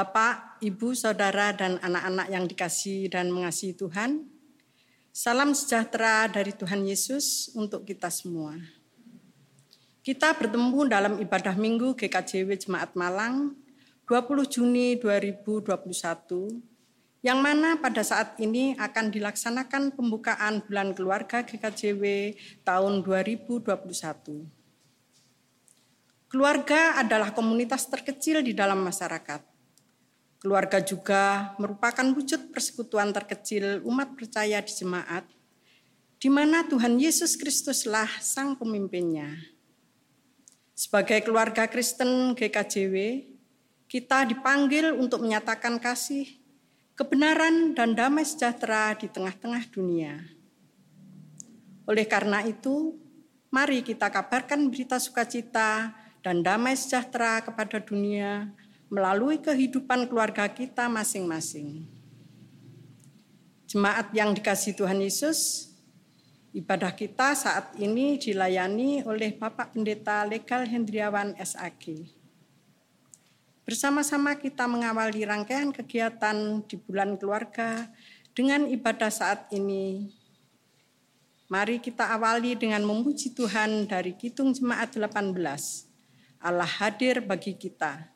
Bapak, 0.00 0.64
Ibu, 0.64 0.96
Saudara, 0.96 1.52
dan 1.52 1.76
anak-anak 1.76 2.32
yang 2.32 2.48
dikasih 2.48 3.12
dan 3.12 3.28
mengasihi 3.28 3.76
Tuhan, 3.76 4.24
salam 5.12 5.52
sejahtera 5.52 6.24
dari 6.24 6.56
Tuhan 6.56 6.88
Yesus 6.88 7.52
untuk 7.52 7.84
kita 7.84 8.08
semua. 8.08 8.56
Kita 10.00 10.32
bertemu 10.32 10.88
dalam 10.88 11.20
ibadah 11.20 11.52
minggu 11.52 11.92
GKJW 12.00 12.48
Jemaat 12.56 12.96
Malang 12.96 13.52
20 14.08 14.48
Juni 14.48 14.96
2021, 14.96 15.68
yang 17.20 17.44
mana 17.44 17.76
pada 17.76 18.00
saat 18.00 18.40
ini 18.40 18.72
akan 18.80 19.12
dilaksanakan 19.12 19.92
pembukaan 20.00 20.64
bulan 20.64 20.96
keluarga 20.96 21.44
GKJW 21.44 22.32
tahun 22.64 23.04
2021. 23.04 24.48
Keluarga 26.32 26.96
adalah 27.04 27.36
komunitas 27.36 27.84
terkecil 27.84 28.40
di 28.40 28.56
dalam 28.56 28.80
masyarakat 28.80 29.49
Keluarga 30.40 30.80
juga 30.80 31.52
merupakan 31.60 32.16
wujud 32.16 32.48
persekutuan 32.48 33.12
terkecil 33.12 33.84
umat 33.84 34.16
percaya 34.16 34.64
di 34.64 34.72
jemaat, 34.72 35.28
di 36.16 36.32
mana 36.32 36.64
Tuhan 36.64 36.96
Yesus 36.96 37.36
Kristuslah 37.36 38.08
sang 38.24 38.56
pemimpinnya. 38.56 39.36
Sebagai 40.72 41.20
keluarga 41.28 41.68
Kristen 41.68 42.32
GKJW, 42.32 42.96
kita 43.84 44.24
dipanggil 44.24 44.96
untuk 44.96 45.20
menyatakan 45.20 45.76
kasih, 45.76 46.24
kebenaran, 46.96 47.76
dan 47.76 47.92
damai 47.92 48.24
sejahtera 48.24 48.96
di 48.96 49.12
tengah-tengah 49.12 49.68
dunia. 49.68 50.24
Oleh 51.84 52.08
karena 52.08 52.40
itu, 52.48 52.96
mari 53.52 53.84
kita 53.84 54.08
kabarkan 54.08 54.72
berita 54.72 54.96
sukacita 54.96 55.92
dan 56.24 56.40
damai 56.40 56.80
sejahtera 56.80 57.44
kepada 57.44 57.76
dunia 57.76 58.48
melalui 58.90 59.38
kehidupan 59.38 60.10
keluarga 60.10 60.50
kita 60.50 60.90
masing-masing. 60.90 61.86
Jemaat 63.70 64.10
yang 64.10 64.34
dikasih 64.34 64.74
Tuhan 64.74 64.98
Yesus, 64.98 65.70
ibadah 66.50 66.90
kita 66.90 67.38
saat 67.38 67.78
ini 67.78 68.18
dilayani 68.18 69.06
oleh 69.06 69.30
Bapak 69.30 69.78
Pendeta 69.78 70.26
Legal 70.26 70.66
Hendriawan 70.66 71.38
SAG. 71.38 72.10
Bersama-sama 73.62 74.34
kita 74.34 74.66
mengawali 74.66 75.22
rangkaian 75.22 75.70
kegiatan 75.70 76.66
di 76.66 76.74
bulan 76.74 77.14
keluarga 77.14 77.86
dengan 78.34 78.66
ibadah 78.66 79.14
saat 79.14 79.46
ini. 79.54 80.10
Mari 81.46 81.78
kita 81.78 82.10
awali 82.10 82.58
dengan 82.58 82.82
memuji 82.82 83.30
Tuhan 83.30 83.86
dari 83.86 84.18
Kitung 84.18 84.50
Jemaat 84.50 84.98
18. 84.98 85.30
Allah 86.42 86.66
hadir 86.66 87.22
bagi 87.22 87.54
kita. 87.54 88.09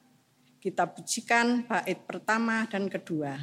Kita 0.65 0.89
pujikan 0.89 1.69
bait 1.69 2.09
pertama 2.09 2.65
dan 2.65 2.89
kedua. 2.89 3.37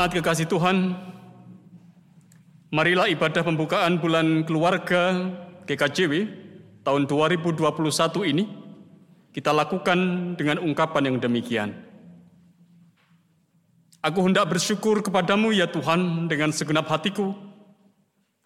Jemaat 0.00 0.16
kekasih 0.16 0.48
Tuhan, 0.48 0.96
marilah 2.72 3.04
ibadah 3.12 3.44
pembukaan 3.44 4.00
bulan 4.00 4.48
keluarga 4.48 5.28
GKJW 5.68 6.24
tahun 6.80 7.04
2021 7.04 7.68
ini 8.32 8.48
kita 9.36 9.52
lakukan 9.52 10.00
dengan 10.40 10.56
ungkapan 10.64 11.04
yang 11.04 11.16
demikian. 11.20 11.76
Aku 14.00 14.24
hendak 14.24 14.48
bersyukur 14.48 15.04
kepadamu 15.04 15.52
ya 15.52 15.68
Tuhan 15.68 16.32
dengan 16.32 16.48
segenap 16.48 16.88
hatiku. 16.88 17.36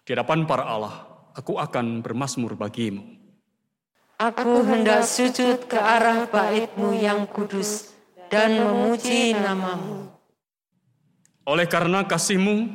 Di 0.03 0.11
hadapan 0.11 0.43
para 0.43 0.67
Allah, 0.67 1.07
aku 1.39 1.55
akan 1.55 2.03
bermasmur 2.03 2.59
bagimu. 2.59 2.99
Aku 4.19 4.59
hendak 4.67 5.07
sujud 5.07 5.71
ke 5.71 5.79
arah 5.79 6.27
baitmu 6.27 6.99
yang 6.99 7.23
kudus 7.31 7.95
dan 8.27 8.59
memuji 8.59 9.31
namamu. 9.39 10.14
Oleh 11.45 11.69
karena 11.69 12.01
kasihmu 12.01 12.69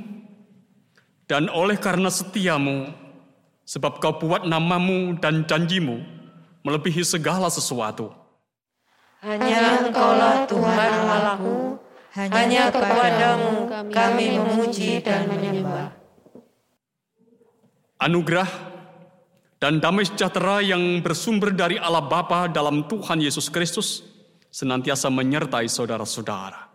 dan 1.27 1.51
oleh 1.51 1.79
karena 1.79 2.11
setiamu, 2.11 2.91
sebab 3.67 4.03
kau 4.03 4.19
buat 4.19 4.47
namamu 4.47 5.15
dan 5.19 5.47
janjimu 5.47 6.03
melebihi 6.67 7.07
segala 7.07 7.47
sesuatu. 7.47 8.11
Hanya 9.23 9.87
engkaulah 9.87 10.49
Tuhan 10.49 10.91
Allahku, 11.07 11.79
hanya 12.19 12.73
kepadamu 12.73 13.71
kami 13.95 14.27
memuji 14.43 14.99
dan 15.05 15.31
menyembah. 15.31 15.95
Anugerah 18.01 18.51
dan 19.61 19.77
damai 19.77 20.09
sejahtera 20.09 20.65
yang 20.65 21.05
bersumber 21.05 21.53
dari 21.53 21.77
Allah 21.77 22.01
Bapa 22.03 22.49
dalam 22.49 22.89
Tuhan 22.89 23.21
Yesus 23.21 23.53
Kristus 23.53 24.03
senantiasa 24.49 25.13
menyertai 25.13 25.69
saudara-saudara. 25.69 26.67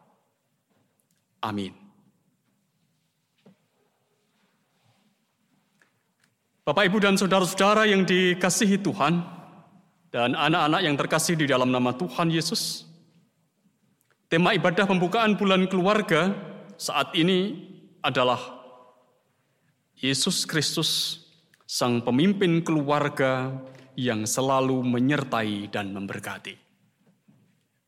Amin. 1.44 1.85
Bapak, 6.66 6.90
Ibu, 6.90 6.98
dan 6.98 7.14
saudara-saudara 7.14 7.86
yang 7.86 8.10
dikasihi 8.10 8.82
Tuhan, 8.82 9.22
dan 10.10 10.34
anak-anak 10.34 10.82
yang 10.82 10.98
terkasih 10.98 11.38
di 11.38 11.46
dalam 11.46 11.70
nama 11.70 11.94
Tuhan 11.94 12.34
Yesus, 12.34 12.90
tema 14.34 14.50
ibadah 14.58 14.90
pembukaan 14.90 15.38
bulan 15.38 15.70
keluarga 15.70 16.34
saat 16.74 17.14
ini 17.14 17.54
adalah 18.02 18.42
Yesus 20.02 20.42
Kristus, 20.50 21.22
Sang 21.70 22.02
Pemimpin 22.02 22.66
keluarga 22.66 23.62
yang 23.94 24.26
selalu 24.26 24.82
menyertai 24.82 25.70
dan 25.70 25.94
memberkati. 25.94 26.58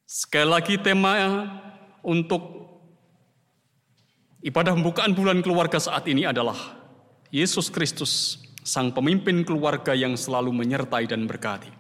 Sekali 0.06 0.54
lagi 0.54 0.78
tema 0.78 1.18
untuk 2.06 2.46
ibadah 4.46 4.78
pembukaan 4.78 5.18
bulan 5.18 5.42
keluarga 5.42 5.82
saat 5.82 6.06
ini 6.06 6.30
adalah 6.30 6.78
Yesus 7.34 7.74
Kristus, 7.74 8.46
sang 8.68 8.92
pemimpin 8.92 9.48
keluarga 9.48 9.96
yang 9.96 10.20
selalu 10.20 10.52
menyertai 10.52 11.08
dan 11.08 11.24
berkati. 11.24 11.72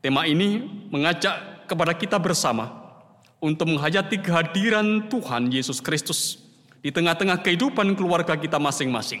Tema 0.00 0.24
ini 0.24 0.64
mengajak 0.88 1.68
kepada 1.68 1.92
kita 1.92 2.16
bersama 2.16 2.72
untuk 3.44 3.68
menghayati 3.76 4.24
kehadiran 4.24 5.12
Tuhan 5.12 5.52
Yesus 5.52 5.84
Kristus 5.84 6.40
di 6.80 6.88
tengah-tengah 6.88 7.44
kehidupan 7.44 7.92
keluarga 7.92 8.40
kita 8.40 8.56
masing-masing. 8.56 9.20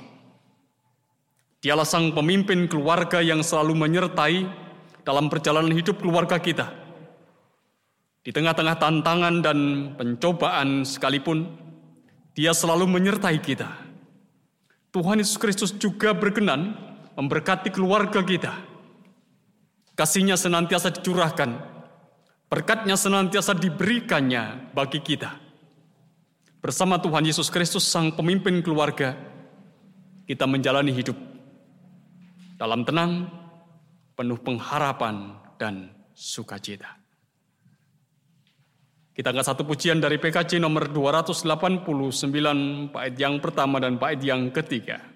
Dialah 1.60 1.86
sang 1.86 2.10
pemimpin 2.16 2.66
keluarga 2.66 3.20
yang 3.20 3.44
selalu 3.44 3.76
menyertai 3.76 4.48
dalam 5.04 5.28
perjalanan 5.28 5.76
hidup 5.76 6.00
keluarga 6.00 6.40
kita. 6.40 6.72
Di 8.24 8.32
tengah-tengah 8.32 8.80
tantangan 8.80 9.34
dan 9.44 9.58
pencobaan 9.94 10.88
sekalipun, 10.88 11.46
Dia 12.32 12.56
selalu 12.56 12.88
menyertai 12.88 13.36
kita. 13.44 13.81
Tuhan 14.92 15.24
Yesus 15.24 15.40
Kristus 15.40 15.72
juga 15.72 16.12
berkenan 16.12 16.76
memberkati 17.16 17.72
keluarga 17.72 18.20
kita. 18.20 18.52
Kasihnya 19.96 20.36
senantiasa 20.36 20.92
dicurahkan, 20.92 21.50
berkatnya 22.52 22.96
senantiasa 22.96 23.56
diberikannya 23.56 24.72
bagi 24.76 25.00
kita. 25.00 25.40
Bersama 26.62 27.00
Tuhan 27.00 27.24
Yesus 27.26 27.50
Kristus, 27.50 27.88
Sang 27.88 28.14
Pemimpin 28.14 28.62
keluarga, 28.62 29.18
kita 30.28 30.46
menjalani 30.46 30.94
hidup 30.94 31.18
dalam 32.54 32.86
tenang, 32.86 33.26
penuh 34.14 34.38
pengharapan, 34.38 35.40
dan 35.58 35.90
sukacita. 36.14 37.01
Kita 39.22 39.30
angkat 39.30 39.54
satu 39.54 39.62
pujian 39.62 40.02
dari 40.02 40.18
PKC 40.18 40.58
nomor 40.58 40.90
289, 40.90 42.90
bait 42.90 43.14
yang 43.14 43.38
pertama 43.38 43.78
dan 43.78 43.94
bait 43.94 44.18
yang 44.18 44.50
ketiga. 44.50 45.11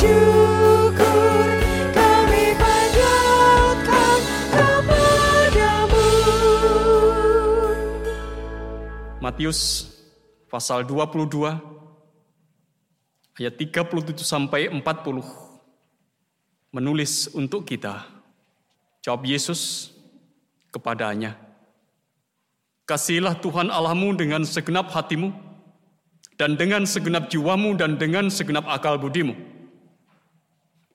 Matius 0.00 0.08
pasal 10.48 10.88
22 10.88 11.52
ayat 13.36 13.54
37 13.60 14.24
sampai 14.24 14.72
40 14.72 14.80
menulis 16.72 17.28
untuk 17.36 17.68
kita. 17.68 18.08
Jawab 19.04 19.28
Yesus 19.28 19.92
kepadanya. 20.72 21.36
Kasihilah 22.88 23.36
Tuhan 23.36 23.68
Allahmu 23.68 24.16
dengan 24.16 24.48
segenap 24.48 24.88
hatimu 24.96 25.28
dan 26.40 26.56
dengan 26.56 26.88
segenap 26.88 27.28
jiwamu 27.28 27.76
dan 27.76 28.00
dengan 28.00 28.32
segenap 28.32 28.64
akal 28.64 28.96
budimu. 28.96 29.59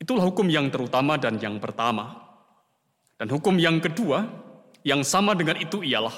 Itulah 0.06 0.22
hukum 0.30 0.46
yang 0.46 0.69
terutama 0.69 1.18
dan 1.18 1.42
yang 1.42 1.57
pertama. 1.57 2.13
Dan 3.18 3.25
hukum 3.34 3.57
yang 3.57 3.81
kedua 3.81 4.22
yang 4.86 5.02
sama 5.02 5.34
dengan 5.34 5.57
itu 5.57 5.81
ialah 5.81 6.13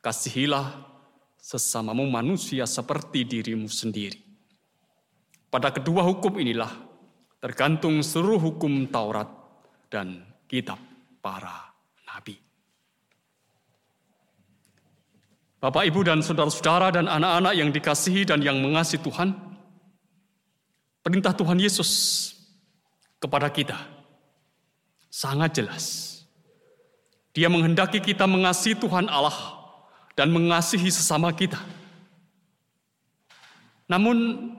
kasihilah 0.00 0.80
sesamamu 1.36 2.08
manusia 2.08 2.64
seperti 2.64 3.28
dirimu 3.28 3.68
sendiri. 3.68 4.16
Pada 5.52 5.68
kedua 5.68 6.00
hukum 6.08 6.40
inilah 6.40 6.72
tergantung 7.36 8.00
seluruh 8.00 8.40
hukum 8.40 8.88
Taurat 8.88 9.28
dan 9.92 10.24
kitab 10.48 10.80
para 11.20 11.76
nabi. 12.08 12.40
Bapak, 15.60 15.84
Ibu, 15.84 16.00
dan 16.00 16.24
saudara-saudara 16.24 16.96
dan 16.96 17.12
anak-anak 17.12 17.52
yang 17.60 17.68
dikasihi 17.68 18.24
dan 18.24 18.40
yang 18.40 18.56
mengasihi 18.64 19.04
Tuhan, 19.04 19.36
perintah 21.04 21.36
Tuhan 21.36 21.60
Yesus 21.60 21.92
kepada 23.20 23.52
kita 23.52 23.76
sangat 25.12 25.60
jelas. 25.60 25.84
Dia 27.36 27.46
menghendaki 27.46 28.02
kita 28.02 28.26
mengasihi 28.26 28.74
Tuhan 28.74 29.06
Allah 29.06 29.36
dan 30.18 30.34
mengasihi 30.34 30.90
sesama 30.90 31.30
kita. 31.30 31.60
Namun, 33.86 34.50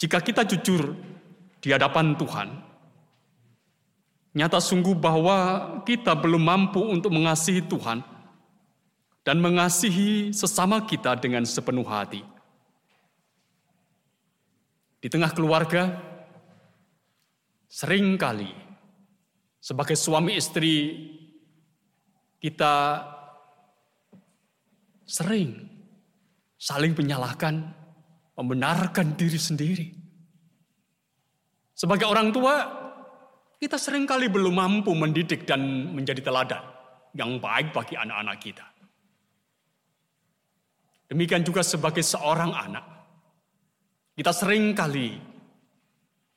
jika 0.00 0.20
kita 0.20 0.48
jujur 0.48 0.96
di 1.60 1.68
hadapan 1.72 2.16
Tuhan, 2.16 2.48
nyata 4.32 4.60
sungguh 4.60 4.96
bahwa 4.96 5.36
kita 5.84 6.16
belum 6.16 6.40
mampu 6.40 6.80
untuk 6.80 7.12
mengasihi 7.12 7.60
Tuhan 7.68 8.00
dan 9.22 9.36
mengasihi 9.38 10.32
sesama 10.32 10.82
kita 10.88 11.20
dengan 11.20 11.44
sepenuh 11.44 11.84
hati. 11.84 12.24
Di 15.02 15.08
tengah 15.10 15.30
keluarga, 15.34 16.11
sering 17.72 18.20
kali 18.20 18.52
sebagai 19.56 19.96
suami 19.96 20.36
istri 20.36 20.92
kita 22.36 23.00
sering 25.08 25.72
saling 26.60 26.92
menyalahkan, 26.92 27.64
membenarkan 28.36 29.16
diri 29.16 29.40
sendiri. 29.40 29.88
Sebagai 31.72 32.06
orang 32.06 32.28
tua, 32.30 32.54
kita 33.56 33.80
sering 33.80 34.04
kali 34.04 34.28
belum 34.28 34.52
mampu 34.52 34.92
mendidik 34.92 35.48
dan 35.48 35.90
menjadi 35.96 36.20
teladan 36.20 36.62
yang 37.16 37.40
baik 37.40 37.72
bagi 37.72 37.96
anak-anak 37.96 38.36
kita. 38.38 38.66
Demikian 41.08 41.42
juga 41.42 41.64
sebagai 41.64 42.04
seorang 42.04 42.52
anak, 42.52 42.86
kita 44.14 44.30
sering 44.30 44.70
kali 44.76 45.18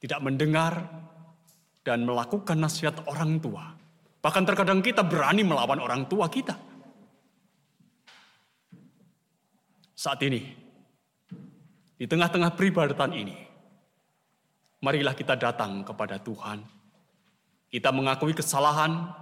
tidak 0.02 0.20
mendengar 0.26 0.74
dan 1.86 2.02
melakukan 2.02 2.58
nasihat 2.58 2.98
orang 3.06 3.38
tua. 3.38 3.78
Bahkan 4.26 4.44
terkadang 4.44 4.82
kita 4.82 5.06
berani 5.06 5.46
melawan 5.46 5.78
orang 5.78 6.10
tua 6.10 6.26
kita. 6.26 6.58
Saat 9.94 10.26
ini, 10.26 10.42
di 11.96 12.06
tengah-tengah 12.10 12.58
peribadatan 12.58 13.14
ini, 13.14 13.38
marilah 14.82 15.14
kita 15.14 15.38
datang 15.38 15.86
kepada 15.86 16.18
Tuhan. 16.18 16.66
Kita 17.70 17.94
mengakui 17.94 18.34
kesalahan 18.34 19.14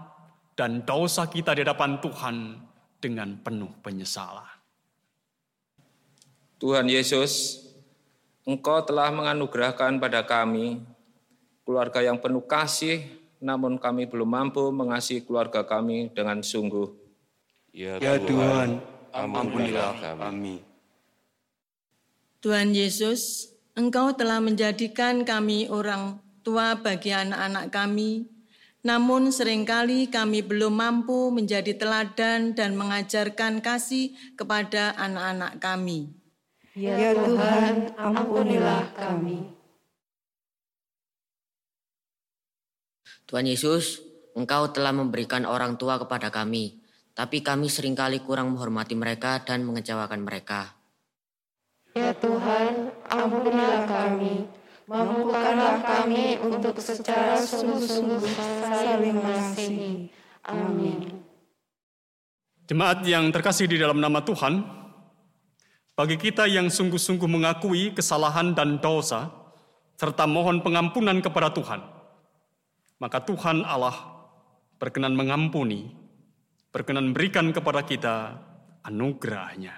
dan 0.56 0.88
dosa 0.88 1.28
kita 1.28 1.52
di 1.52 1.68
hadapan 1.68 2.00
Tuhan 2.00 2.36
dengan 3.04 3.36
penuh 3.44 3.76
penyesalan. 3.84 4.56
Tuhan 6.64 6.88
Yesus, 6.88 7.60
Engkau 8.48 8.80
telah 8.88 9.12
menganugerahkan 9.12 10.00
pada 10.00 10.24
kami 10.24 10.80
keluarga 11.64 12.04
yang 12.04 12.20
penuh 12.20 12.44
kasih, 12.44 13.04
namun 13.44 13.76
kami 13.76 14.08
belum 14.08 14.28
mampu 14.28 14.64
mengasihi 14.72 15.24
keluarga 15.24 15.64
kami 15.68 16.12
dengan 16.16 16.40
sungguh. 16.40 16.88
Ya, 17.74 17.98
ya 18.00 18.16
Tuhan, 18.22 18.80
Tuhan 18.80 19.12
ampunilah 19.12 19.98
kami. 20.20 20.64
Tuhan 22.44 22.76
Yesus, 22.76 23.52
Engkau 23.74 24.14
telah 24.14 24.38
menjadikan 24.44 25.26
kami 25.26 25.72
orang 25.72 26.22
tua 26.44 26.78
bagi 26.78 27.16
anak-anak 27.16 27.72
kami, 27.72 28.28
namun 28.84 29.32
sering 29.32 29.64
kali 29.64 30.12
kami 30.12 30.44
belum 30.44 30.76
mampu 30.76 31.32
menjadi 31.32 31.72
teladan 31.74 32.52
dan 32.52 32.76
mengajarkan 32.76 33.64
kasih 33.64 34.12
kepada 34.36 34.92
anak-anak 35.00 35.58
kami. 35.64 36.12
Ya 36.76 37.16
Tuhan, 37.16 37.96
ampunilah 37.96 38.92
kami. 38.92 39.63
Tuhan 43.34 43.50
Yesus, 43.50 43.98
Engkau 44.38 44.70
telah 44.70 44.94
memberikan 44.94 45.50
orang 45.50 45.74
tua 45.74 45.98
kepada 45.98 46.30
kami, 46.30 46.78
tapi 47.18 47.42
kami 47.42 47.66
sering 47.66 47.98
kali 47.98 48.22
kurang 48.22 48.54
menghormati 48.54 48.94
mereka 48.94 49.42
dan 49.42 49.66
mengecewakan 49.66 50.22
mereka. 50.22 50.78
Ya 51.98 52.14
Tuhan, 52.14 52.94
ampunilah 53.10 53.90
kami. 53.90 54.46
Mampukanlah 54.86 55.82
kami 55.82 56.38
untuk 56.46 56.78
secara 56.78 57.42
sungguh-sungguh 57.42 58.22
saling 58.70 59.18
mengasihi. 59.18 60.14
Amin. 60.46 61.26
Jemaat 62.70 63.02
yang 63.02 63.34
terkasih 63.34 63.66
di 63.66 63.82
dalam 63.82 63.98
nama 63.98 64.22
Tuhan, 64.22 64.62
bagi 65.98 66.22
kita 66.22 66.46
yang 66.46 66.70
sungguh-sungguh 66.70 67.26
mengakui 67.26 67.98
kesalahan 67.98 68.54
dan 68.54 68.78
dosa, 68.78 69.34
serta 69.98 70.30
mohon 70.30 70.62
pengampunan 70.62 71.18
kepada 71.18 71.50
Tuhan, 71.50 71.93
maka 73.04 73.20
Tuhan 73.20 73.68
Allah 73.68 73.92
berkenan 74.80 75.12
mengampuni, 75.12 75.92
berkenan 76.72 77.12
berikan 77.12 77.52
kepada 77.52 77.84
kita 77.84 78.40
anugerahnya. 78.88 79.76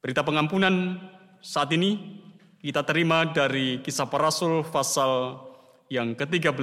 Berita 0.00 0.24
pengampunan 0.24 0.96
saat 1.44 1.76
ini 1.76 2.16
kita 2.64 2.88
terima 2.88 3.28
dari 3.28 3.84
kisah 3.84 4.08
para 4.08 4.32
rasul 4.32 4.64
pasal 4.64 5.44
yang 5.92 6.16
ke-13 6.16 6.56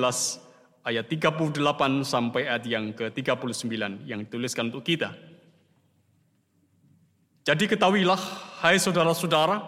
ayat 0.89 1.05
38 1.05 1.53
sampai 2.01 2.50
ayat 2.50 2.65
yang 2.65 2.89
ke-39 2.98 4.10
yang 4.10 4.25
dituliskan 4.25 4.74
untuk 4.74 4.81
kita. 4.81 5.13
Jadi 7.45 7.69
ketahuilah, 7.69 8.17
hai 8.65 8.81
saudara-saudara, 8.81 9.62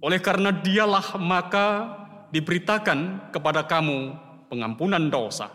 oleh 0.00 0.22
karena 0.24 0.56
dialah 0.56 1.20
maka 1.20 2.00
diberitakan 2.32 3.28
kepada 3.34 3.66
kamu 3.66 4.24
pengampunan 4.48 5.08
dosa. 5.08 5.50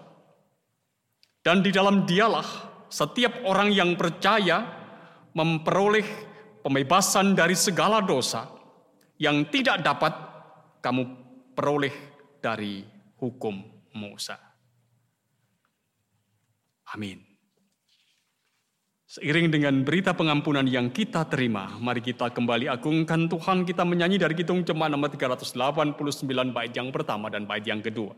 Dan 1.39 1.63
di 1.63 1.71
dalam 1.71 2.03
dialah 2.03 2.45
setiap 2.89 3.45
orang 3.45 3.71
yang 3.71 3.95
percaya 3.95 4.65
memperoleh 5.33 6.07
pembebasan 6.65 7.37
dari 7.37 7.55
segala 7.55 8.03
dosa 8.03 8.49
yang 9.21 9.47
tidak 9.47 9.79
dapat 9.85 10.13
kamu 10.83 11.03
peroleh 11.53 11.95
dari 12.39 12.83
hukum 13.19 13.55
Musa. 13.95 14.35
Amin. 16.95 17.29
Seiring 19.09 19.49
dengan 19.49 19.81
berita 19.81 20.13
pengampunan 20.13 20.69
yang 20.69 20.93
kita 20.93 21.25
terima, 21.25 21.65
mari 21.81 21.97
kita 21.97 22.29
kembali 22.29 22.69
agungkan 22.69 23.25
Tuhan, 23.25 23.65
kita 23.65 23.81
menyanyi 23.81 24.21
dari 24.21 24.37
Kitung 24.37 24.61
Jemaat 24.61 24.93
nomor 24.93 25.09
389 25.09 25.97
bait 26.53 26.69
yang 26.77 26.93
pertama 26.93 27.25
dan 27.33 27.49
bait 27.49 27.65
yang 27.65 27.81
kedua. 27.81 28.13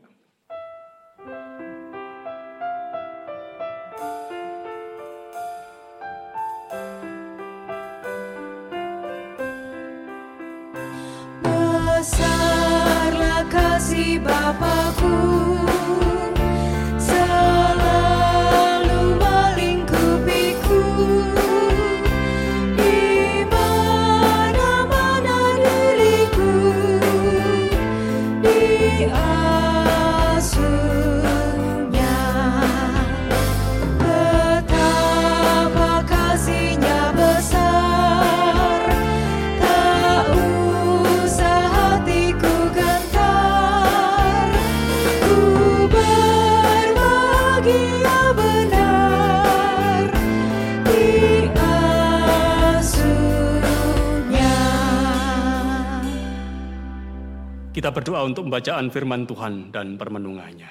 Kita 57.82 57.90
berdoa 57.90 58.22
untuk 58.30 58.46
pembacaan 58.46 58.94
firman 58.94 59.26
Tuhan 59.26 59.74
dan 59.74 59.98
permenungannya. 59.98 60.70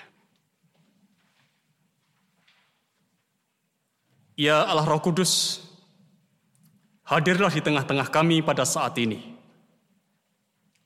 Ya 4.39 4.63
Allah 4.63 4.87
Roh 4.87 5.03
Kudus, 5.03 5.59
hadirlah 7.11 7.51
di 7.51 7.59
tengah-tengah 7.67 8.15
kami 8.15 8.47
pada 8.47 8.63
saat 8.63 8.95
ini. 9.03 9.19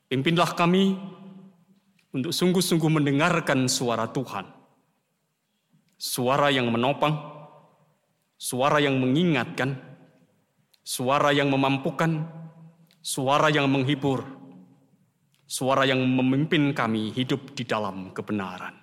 Pimpinlah 0.09 0.57
kami 0.57 0.97
untuk 2.09 2.33
sungguh-sungguh 2.33 2.89
mendengarkan 2.89 3.69
suara 3.69 4.09
Tuhan. 4.09 4.49
Suara 5.93 6.49
yang 6.49 6.73
menopang, 6.73 7.21
suara 8.33 8.81
yang 8.81 8.97
mengingatkan, 8.97 9.77
suara 10.81 11.29
yang 11.37 11.53
memampukan, 11.53 12.25
suara 13.05 13.53
yang 13.53 13.69
menghibur, 13.69 14.34
suara 15.45 15.85
yang 15.85 16.01
memimpin 16.01 16.73
kami 16.73 17.13
hidup 17.13 17.53
di 17.53 17.63
dalam 17.65 18.11
kebenaran. 18.11 18.73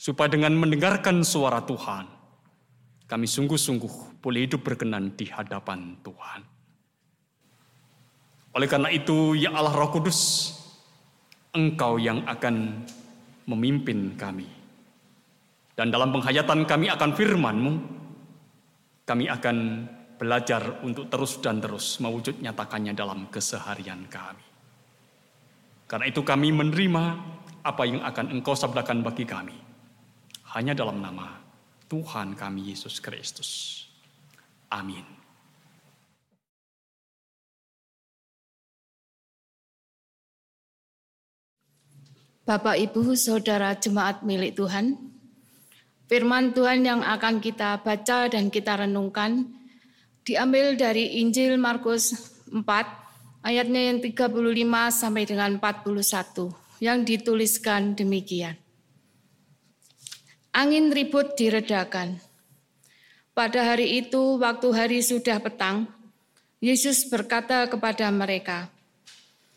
Supaya 0.00 0.32
dengan 0.32 0.56
mendengarkan 0.56 1.20
suara 1.20 1.60
Tuhan, 1.64 2.08
kami 3.04 3.26
sungguh-sungguh 3.28 4.22
boleh 4.24 4.48
hidup 4.48 4.64
berkenan 4.64 5.12
di 5.12 5.28
hadapan 5.28 6.00
Tuhan. 6.00 6.40
Oleh 8.56 8.68
karena 8.68 8.88
itu, 8.88 9.36
ya 9.36 9.52
Allah 9.52 9.76
Roh 9.76 9.92
Kudus, 9.92 10.52
Engkau 11.52 12.00
yang 12.00 12.24
akan 12.24 12.86
memimpin 13.44 14.16
kami. 14.16 14.48
Dan 15.76 15.92
dalam 15.92 16.12
penghayatan 16.12 16.64
kami 16.64 16.86
akan 16.92 17.10
firman-Mu, 17.16 17.72
kami 19.04 19.26
akan 19.26 19.56
belajar 20.20 20.84
untuk 20.84 21.08
terus 21.08 21.40
dan 21.40 21.58
terus 21.58 21.96
mewujud 21.98 22.38
nyatakannya 22.44 22.92
dalam 22.92 23.26
keseharian 23.32 24.04
kami. 24.06 24.49
Karena 25.90 26.06
itu 26.06 26.22
kami 26.22 26.54
menerima 26.54 27.04
apa 27.66 27.82
yang 27.82 27.98
akan 28.06 28.38
engkau 28.38 28.54
sabdakan 28.54 29.02
bagi 29.02 29.26
kami. 29.26 29.58
Hanya 30.54 30.70
dalam 30.70 31.02
nama 31.02 31.34
Tuhan 31.90 32.38
kami 32.38 32.70
Yesus 32.70 33.02
Kristus. 33.02 33.82
Amin. 34.70 35.02
Bapak, 42.46 42.78
Ibu, 42.78 43.18
Saudara 43.18 43.74
jemaat 43.74 44.22
milik 44.22 44.54
Tuhan, 44.54 44.94
firman 46.06 46.54
Tuhan 46.54 46.86
yang 46.86 47.02
akan 47.02 47.42
kita 47.42 47.82
baca 47.82 48.30
dan 48.30 48.46
kita 48.46 48.78
renungkan 48.86 49.46
diambil 50.22 50.78
dari 50.78 51.18
Injil 51.18 51.58
Markus 51.58 52.14
4 52.50 53.09
Ayatnya 53.40 53.88
yang 53.88 54.04
35 54.04 54.36
sampai 54.92 55.24
dengan 55.24 55.56
41 55.56 56.52
yang 56.84 57.08
dituliskan 57.08 57.96
demikian. 57.96 58.52
Angin 60.52 60.92
ribut 60.92 61.40
diredakan. 61.40 62.20
Pada 63.32 63.64
hari 63.64 63.96
itu, 64.04 64.36
waktu 64.36 64.68
hari 64.76 65.00
sudah 65.00 65.40
petang, 65.40 65.88
Yesus 66.60 67.08
berkata 67.08 67.64
kepada 67.64 68.12
mereka, 68.12 68.68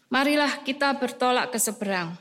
Marilah 0.08 0.64
kita 0.64 0.96
bertolak 0.96 1.52
ke 1.52 1.60
seberang. 1.60 2.16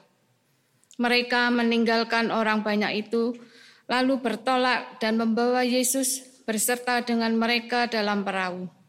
Mereka 0.98 1.46
meninggalkan 1.54 2.34
orang 2.34 2.66
banyak 2.66 3.06
itu, 3.06 3.38
lalu 3.86 4.18
bertolak 4.18 4.98
dan 4.98 5.14
membawa 5.14 5.62
Yesus 5.62 6.42
berserta 6.42 7.06
dengan 7.06 7.38
mereka 7.38 7.86
dalam 7.86 8.26
perahu 8.26 8.81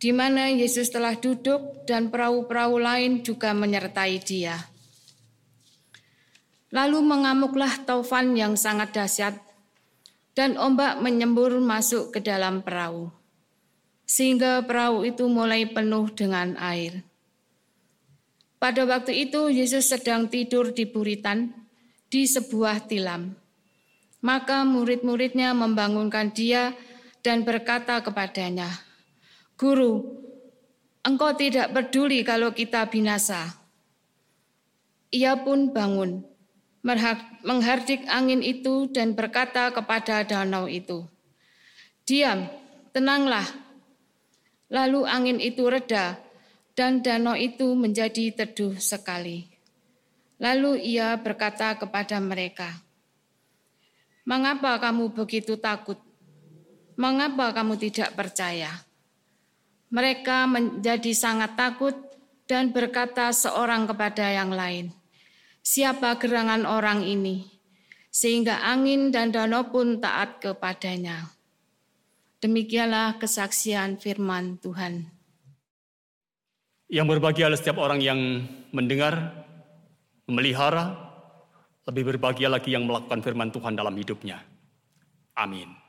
di 0.00 0.16
mana 0.16 0.48
Yesus 0.48 0.88
telah 0.88 1.12
duduk 1.12 1.84
dan 1.84 2.08
perahu-perahu 2.08 2.80
lain 2.80 3.20
juga 3.20 3.52
menyertai 3.52 4.16
dia. 4.24 4.56
Lalu 6.72 7.04
mengamuklah 7.04 7.84
taufan 7.84 8.32
yang 8.32 8.56
sangat 8.56 8.96
dahsyat 8.96 9.36
dan 10.32 10.56
ombak 10.56 11.04
menyembur 11.04 11.52
masuk 11.60 12.16
ke 12.16 12.24
dalam 12.24 12.64
perahu. 12.64 13.12
sehingga 14.10 14.58
perahu 14.66 15.06
itu 15.06 15.30
mulai 15.30 15.70
penuh 15.70 16.10
dengan 16.10 16.58
air. 16.58 17.06
Pada 18.58 18.82
waktu 18.82 19.30
itu 19.30 19.46
Yesus 19.46 19.86
sedang 19.86 20.26
tidur 20.26 20.74
di 20.74 20.82
buritan 20.82 21.54
di 22.10 22.26
sebuah 22.26 22.90
tilam. 22.90 23.38
Maka 24.20 24.66
murid-muridnya 24.66 25.54
membangunkan 25.54 26.34
dia 26.34 26.74
dan 27.22 27.46
berkata 27.46 28.02
kepadanya, 28.02 28.68
Guru, 29.60 30.00
engkau 31.04 31.36
tidak 31.36 31.76
peduli 31.76 32.24
kalau 32.24 32.48
kita 32.48 32.88
binasa. 32.88 33.60
Ia 35.12 35.36
pun 35.36 35.76
bangun, 35.76 36.24
menghardik 37.44 38.08
angin 38.08 38.40
itu 38.40 38.88
dan 38.88 39.12
berkata 39.12 39.68
kepada 39.68 40.24
danau 40.24 40.64
itu, 40.64 41.04
Diam, 42.08 42.48
tenanglah. 42.96 43.44
Lalu 44.72 45.04
angin 45.04 45.36
itu 45.36 45.68
reda 45.68 46.16
dan 46.72 47.04
danau 47.04 47.36
itu 47.36 47.76
menjadi 47.76 48.32
teduh 48.32 48.80
sekali. 48.80 49.44
Lalu 50.40 50.88
ia 50.88 51.12
berkata 51.20 51.76
kepada 51.76 52.16
mereka, 52.16 52.80
Mengapa 54.24 54.80
kamu 54.80 55.12
begitu 55.12 55.60
takut? 55.60 56.00
Mengapa 56.96 57.52
kamu 57.52 57.76
tidak 57.76 58.16
percaya? 58.16 58.88
Mereka 59.90 60.46
menjadi 60.46 61.10
sangat 61.10 61.58
takut 61.58 61.94
dan 62.46 62.70
berkata 62.70 63.34
seorang 63.34 63.90
kepada 63.90 64.22
yang 64.30 64.54
lain, 64.54 64.94
"Siapa 65.66 66.14
gerangan 66.18 66.62
orang 66.62 67.02
ini?" 67.02 67.46
Sehingga 68.10 68.62
angin 68.66 69.14
dan 69.14 69.30
danau 69.30 69.70
pun 69.70 70.02
taat 70.02 70.42
kepadanya. 70.42 71.30
Demikianlah 72.42 73.22
kesaksian 73.22 74.02
firman 74.02 74.58
Tuhan. 74.58 75.06
Yang 76.90 77.06
berbahagia 77.06 77.54
setiap 77.54 77.78
orang 77.78 78.02
yang 78.02 78.18
mendengar, 78.74 79.46
memelihara, 80.26 80.98
lebih 81.86 82.14
berbahagia 82.14 82.50
lagi 82.50 82.74
yang 82.74 82.86
melakukan 82.86 83.22
firman 83.22 83.54
Tuhan 83.54 83.78
dalam 83.78 83.94
hidupnya. 83.94 84.42
Amin. 85.38 85.79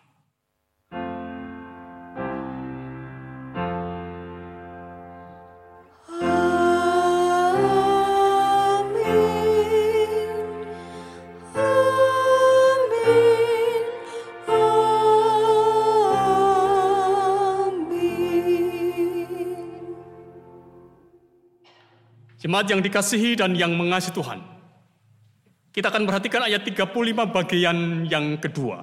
Jemaat 22.41 22.73
yang 22.73 22.81
dikasihi 22.81 23.37
dan 23.37 23.53
yang 23.53 23.77
mengasihi 23.77 24.17
Tuhan, 24.17 24.41
kita 25.69 25.93
akan 25.93 26.09
perhatikan 26.09 26.41
ayat 26.41 26.65
35 26.65 26.89
bagian 27.29 27.77
yang 28.09 28.41
kedua. 28.41 28.81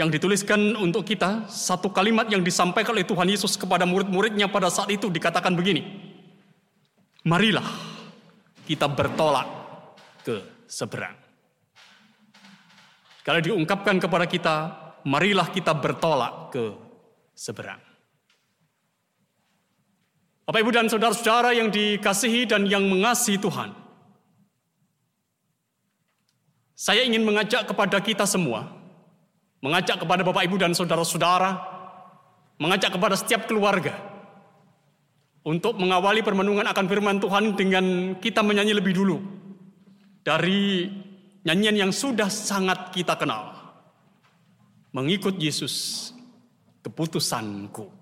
Yang 0.00 0.16
dituliskan 0.16 0.72
untuk 0.80 1.04
kita, 1.04 1.44
satu 1.52 1.92
kalimat 1.92 2.24
yang 2.32 2.40
disampaikan 2.40 2.96
oleh 2.96 3.04
Tuhan 3.04 3.28
Yesus 3.28 3.60
kepada 3.60 3.84
murid-muridnya 3.84 4.48
pada 4.48 4.72
saat 4.72 4.88
itu 4.88 5.12
dikatakan 5.12 5.52
begini. 5.52 5.84
Marilah 7.28 7.68
kita 8.64 8.88
bertolak 8.88 9.44
ke 10.24 10.64
seberang. 10.64 11.20
Kalau 13.20 13.44
diungkapkan 13.44 14.00
kepada 14.00 14.24
kita, 14.24 14.56
marilah 15.04 15.52
kita 15.52 15.76
bertolak 15.76 16.48
ke 16.48 16.64
seberang. 17.36 17.91
Bapak, 20.42 20.58
Ibu, 20.58 20.70
dan 20.74 20.90
saudara-saudara 20.90 21.54
yang 21.54 21.70
dikasihi 21.70 22.50
dan 22.50 22.66
yang 22.66 22.82
mengasihi 22.82 23.38
Tuhan, 23.38 23.70
saya 26.74 27.06
ingin 27.06 27.22
mengajak 27.22 27.70
kepada 27.70 28.02
kita 28.02 28.26
semua, 28.26 28.66
mengajak 29.62 30.02
kepada 30.02 30.26
Bapak 30.26 30.42
Ibu 30.50 30.58
dan 30.58 30.74
saudara-saudara, 30.74 31.62
mengajak 32.58 32.90
kepada 32.90 33.14
setiap 33.14 33.46
keluarga 33.46 33.94
untuk 35.46 35.78
mengawali 35.78 36.26
permenungan 36.26 36.66
akan 36.66 36.86
firman 36.90 37.22
Tuhan 37.22 37.54
dengan 37.54 37.84
kita 38.18 38.42
menyanyi 38.42 38.74
lebih 38.74 38.98
dulu 38.98 39.22
dari 40.26 40.90
nyanyian 41.46 41.86
yang 41.86 41.92
sudah 41.94 42.26
sangat 42.26 42.90
kita 42.90 43.14
kenal. 43.14 43.54
Mengikut 44.90 45.38
Yesus, 45.38 46.10
keputusanku. 46.82 48.01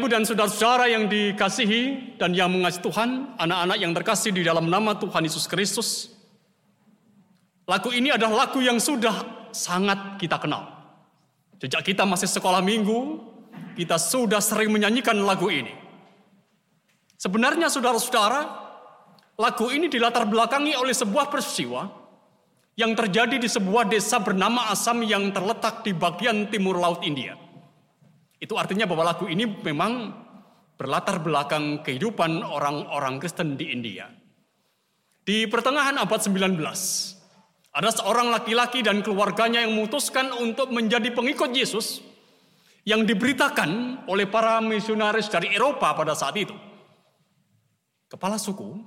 Dan 0.00 0.24
saudara-saudara 0.24 0.88
yang 0.88 1.04
dikasihi 1.10 2.16
dan 2.16 2.32
yang 2.32 2.48
mengasihi 2.48 2.80
Tuhan, 2.80 3.36
anak-anak 3.36 3.76
yang 3.76 3.92
terkasih 3.92 4.32
di 4.32 4.40
dalam 4.40 4.70
nama 4.72 4.96
Tuhan 4.96 5.26
Yesus 5.26 5.44
Kristus. 5.44 6.08
Lagu 7.68 7.92
ini 7.92 8.08
adalah 8.08 8.48
lagu 8.48 8.64
yang 8.64 8.80
sudah 8.80 9.48
sangat 9.52 10.16
kita 10.16 10.40
kenal. 10.40 10.70
Sejak 11.60 11.84
kita 11.84 12.08
masih 12.08 12.24
sekolah 12.30 12.64
minggu, 12.64 13.20
kita 13.76 14.00
sudah 14.00 14.40
sering 14.40 14.72
menyanyikan 14.72 15.18
lagu 15.20 15.52
ini. 15.52 15.74
Sebenarnya 17.20 17.68
saudara-saudara, 17.68 18.40
lagu 19.36 19.66
ini 19.68 19.92
dilatar 19.92 20.24
belakangi 20.24 20.72
oleh 20.78 20.96
sebuah 20.96 21.28
peristiwa 21.28 21.86
yang 22.78 22.96
terjadi 22.96 23.36
di 23.36 23.48
sebuah 23.50 23.90
desa 23.90 24.22
bernama 24.22 24.72
Asam 24.72 25.04
yang 25.04 25.28
terletak 25.36 25.84
di 25.84 25.92
bagian 25.92 26.48
timur 26.48 26.80
laut 26.80 27.04
India. 27.04 27.41
Itu 28.42 28.58
artinya 28.58 28.90
bahwa 28.90 29.14
lagu 29.14 29.30
ini 29.30 29.46
memang 29.46 30.10
berlatar 30.74 31.22
belakang 31.22 31.86
kehidupan 31.86 32.42
orang-orang 32.42 33.22
Kristen 33.22 33.54
di 33.54 33.70
India. 33.70 34.10
Di 35.22 35.46
pertengahan 35.46 35.94
abad 36.02 36.18
19, 36.18 36.58
ada 37.70 37.90
seorang 37.94 38.34
laki-laki 38.34 38.82
dan 38.82 38.98
keluarganya 38.98 39.62
yang 39.62 39.78
memutuskan 39.78 40.34
untuk 40.34 40.74
menjadi 40.74 41.14
pengikut 41.14 41.54
Yesus 41.54 42.02
yang 42.82 43.06
diberitakan 43.06 44.02
oleh 44.10 44.26
para 44.26 44.58
misionaris 44.58 45.30
dari 45.30 45.54
Eropa 45.54 45.94
pada 45.94 46.18
saat 46.18 46.34
itu. 46.34 46.58
Kepala 48.10 48.42
suku 48.42 48.82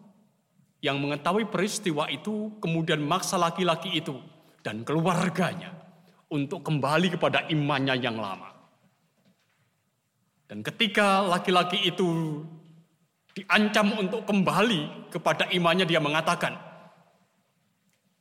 yang 0.83 0.99
mengetahui 0.99 1.47
peristiwa 1.47 2.11
itu 2.11 2.59
kemudian 2.59 2.99
maksa 2.99 3.39
laki-laki 3.39 3.95
itu 3.95 4.19
dan 4.59 4.83
keluarganya 4.83 5.71
untuk 6.27 6.59
kembali 6.59 7.15
kepada 7.15 7.47
imannya 7.47 7.95
yang 8.03 8.19
lama. 8.19 8.54
Dan 10.55 10.63
ketika 10.63 11.19
laki-laki 11.19 11.83
itu 11.83 12.39
diancam 13.35 13.91
untuk 13.99 14.23
kembali 14.23 15.11
kepada 15.11 15.51
imannya, 15.51 15.83
dia 15.83 15.99
mengatakan, 15.99 16.55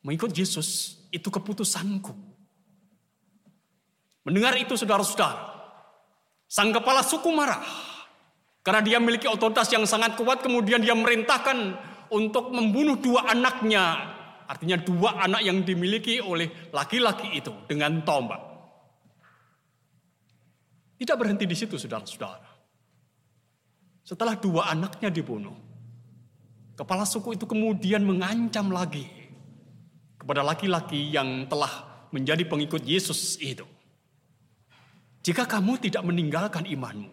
mengikut 0.03 0.35
Yesus 0.35 0.99
itu 1.14 1.31
keputusanku. 1.31 2.11
Mendengar 4.27 4.59
itu 4.59 4.75
saudara-saudara, 4.75 5.55
Sang 6.51 6.75
kepala 6.75 7.07
suku 7.07 7.31
marah 7.31 7.62
karena 8.66 8.83
dia 8.83 8.99
memiliki 8.99 9.31
otoritas 9.31 9.70
yang 9.70 9.87
sangat 9.87 10.18
kuat 10.18 10.42
kemudian 10.42 10.83
dia 10.83 10.99
merintahkan 10.99 11.79
untuk 12.11 12.51
membunuh 12.51 12.99
dua 12.99 13.31
anaknya. 13.31 14.11
Artinya 14.51 14.83
dua 14.83 15.23
anak 15.23 15.38
yang 15.47 15.62
dimiliki 15.62 16.18
oleh 16.18 16.51
laki-laki 16.75 17.38
itu 17.38 17.55
dengan 17.70 18.03
tombak. 18.03 18.54
Tidak 21.05 21.21
berhenti 21.21 21.45
di 21.45 21.53
situ 21.53 21.77
saudara-saudara. 21.77 22.49
Setelah 24.09 24.40
dua 24.40 24.73
anaknya 24.73 25.12
dibunuh, 25.12 25.53
kepala 26.81 27.05
suku 27.05 27.37
itu 27.37 27.45
kemudian 27.45 28.01
mengancam 28.01 28.73
lagi 28.73 29.05
kepada 30.17 30.40
laki-laki 30.40 31.12
yang 31.12 31.45
telah 31.45 32.09
menjadi 32.09 32.49
pengikut 32.49 32.81
Yesus 32.88 33.37
itu. 33.37 33.69
Jika 35.21 35.45
kamu 35.45 35.77
tidak 35.77 36.01
meninggalkan 36.09 36.64
imanmu, 36.64 37.12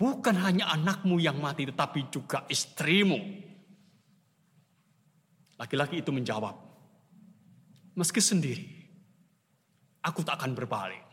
bukan 0.00 0.36
hanya 0.40 0.72
anakmu 0.72 1.20
yang 1.20 1.36
mati, 1.36 1.68
tetapi 1.68 2.08
juga 2.08 2.48
istrimu. 2.48 3.44
Laki-laki 5.60 6.00
itu 6.00 6.08
menjawab, 6.08 6.56
meski 7.92 8.24
sendiri, 8.24 8.64
aku 10.00 10.24
tak 10.24 10.40
akan 10.40 10.56
berbalik. 10.56 11.03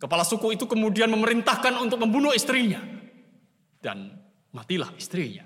Kepala 0.00 0.24
suku 0.24 0.56
itu 0.56 0.64
kemudian 0.64 1.12
memerintahkan 1.12 1.76
untuk 1.76 2.00
membunuh 2.00 2.32
istrinya. 2.32 2.80
Dan 3.76 4.16
matilah 4.56 4.88
istrinya. 4.96 5.44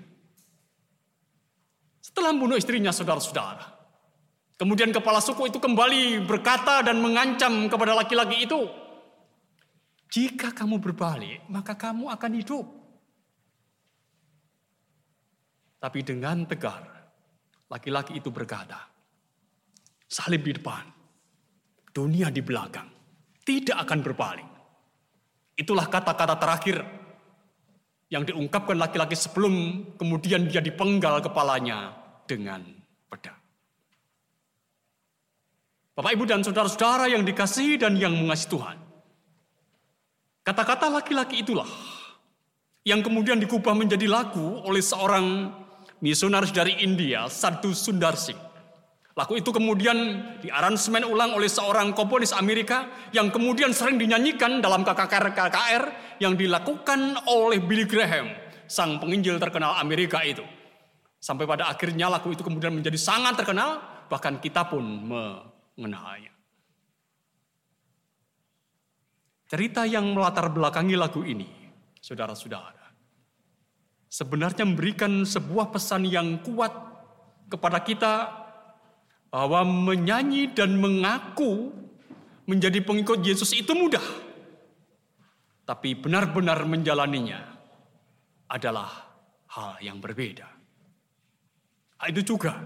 Setelah 1.99 2.31
membunuh 2.31 2.55
istrinya, 2.55 2.95
saudara-saudara, 2.95 3.75
Kemudian 4.55 4.95
kepala 4.95 5.19
suku 5.19 5.51
itu 5.51 5.59
kembali 5.59 6.23
berkata 6.23 6.79
dan 6.79 7.03
mengancam 7.03 7.67
kepada 7.67 7.91
laki-laki 7.91 8.47
itu, 8.47 8.63
"Jika 10.07 10.55
kamu 10.55 10.79
berbalik, 10.79 11.43
maka 11.51 11.75
kamu 11.75 12.07
akan 12.07 12.31
hidup." 12.39 12.63
Tapi 15.75 15.99
dengan 16.07 16.47
tegar, 16.47 16.87
laki-laki 17.67 18.15
itu 18.15 18.31
berkata, 18.31 18.79
"Salib 20.07 20.47
di 20.47 20.55
depan, 20.55 20.87
dunia 21.91 22.31
di 22.31 22.39
belakang, 22.39 22.87
tidak 23.45 23.77
akan 23.85 24.01
berbalik." 24.01 24.49
Itulah 25.55 25.87
kata-kata 25.87 26.35
terakhir 26.35 26.83
yang 28.11 28.27
diungkapkan 28.27 28.75
laki-laki 28.75 29.15
sebelum 29.15 29.87
kemudian 29.95 30.45
dia 30.51 30.59
dipenggal 30.59 31.23
kepalanya 31.23 31.95
dengan 32.27 32.61
pedang. 33.07 33.39
Bapak, 35.95 36.11
Ibu, 36.11 36.23
dan 36.27 36.43
saudara-saudara 36.43 37.07
yang 37.07 37.23
dikasihi 37.23 37.79
dan 37.79 37.95
yang 37.95 38.11
mengasihi 38.13 38.51
Tuhan. 38.51 38.77
Kata-kata 40.45 40.91
laki-laki 40.91 41.41
itulah 41.41 41.65
yang 42.85 43.01
kemudian 43.01 43.41
dikubah 43.41 43.73
menjadi 43.73 44.05
lagu 44.05 44.61
oleh 44.61 44.83
seorang 44.83 45.49
misionaris 46.05 46.53
dari 46.53 46.85
India, 46.85 47.25
Sadhu 47.25 47.73
Sundar 47.73 48.13
Singh. 48.13 48.37
Lagu 49.15 49.31
itu 49.39 49.47
kemudian 49.47 49.95
diaransemen 50.43 51.07
ulang 51.07 51.39
oleh 51.39 51.47
seorang 51.47 51.95
komponis 51.95 52.35
Amerika 52.35 53.07
yang 53.15 53.31
kemudian 53.31 53.71
sering 53.71 53.95
dinyanyikan 53.95 54.59
dalam 54.59 54.83
KKR-KKR 54.83 55.83
yang 56.19 56.35
dilakukan 56.35 57.23
oleh 57.23 57.63
Billy 57.63 57.87
Graham, 57.87 58.35
sang 58.67 58.99
penginjil 58.99 59.39
terkenal 59.39 59.79
Amerika 59.79 60.19
itu. 60.19 60.43
Sampai 61.15 61.47
pada 61.47 61.71
akhirnya 61.71 62.11
lagu 62.11 62.27
itu 62.27 62.43
kemudian 62.43 62.75
menjadi 62.75 62.99
sangat 62.99 63.39
terkenal, 63.39 63.79
bahkan 64.11 64.35
kita 64.35 64.67
pun 64.67 64.83
mengenalnya. 64.83 66.35
Cerita 69.47 69.87
yang 69.87 70.11
melatar 70.11 70.51
belakangi 70.51 70.99
lagu 70.99 71.23
ini, 71.23 71.47
saudara-saudara, 72.03 72.91
sebenarnya 74.11 74.67
memberikan 74.67 75.23
sebuah 75.23 75.71
pesan 75.71 76.03
yang 76.03 76.43
kuat 76.43 76.75
kepada 77.47 77.79
kita 77.79 78.43
bahwa 79.35 79.67
menyanyi 79.67 80.47
dan 80.55 80.79
mengaku 80.79 81.75
menjadi 82.47 82.79
pengikut 82.79 83.19
Yesus 83.19 83.51
itu 83.51 83.75
mudah. 83.75 84.23
Tapi 85.67 85.91
benar-benar 85.91 86.63
menjalaninya 86.63 87.43
adalah 88.47 88.87
hal 89.51 89.75
yang 89.83 89.99
berbeda. 89.99 90.47
Itu 92.07 92.23
juga 92.23 92.63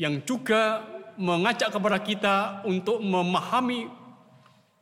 yang 0.00 0.24
juga 0.24 0.80
mengajak 1.20 1.68
kepada 1.68 2.00
kita 2.00 2.36
untuk 2.64 3.04
memahami 3.04 3.92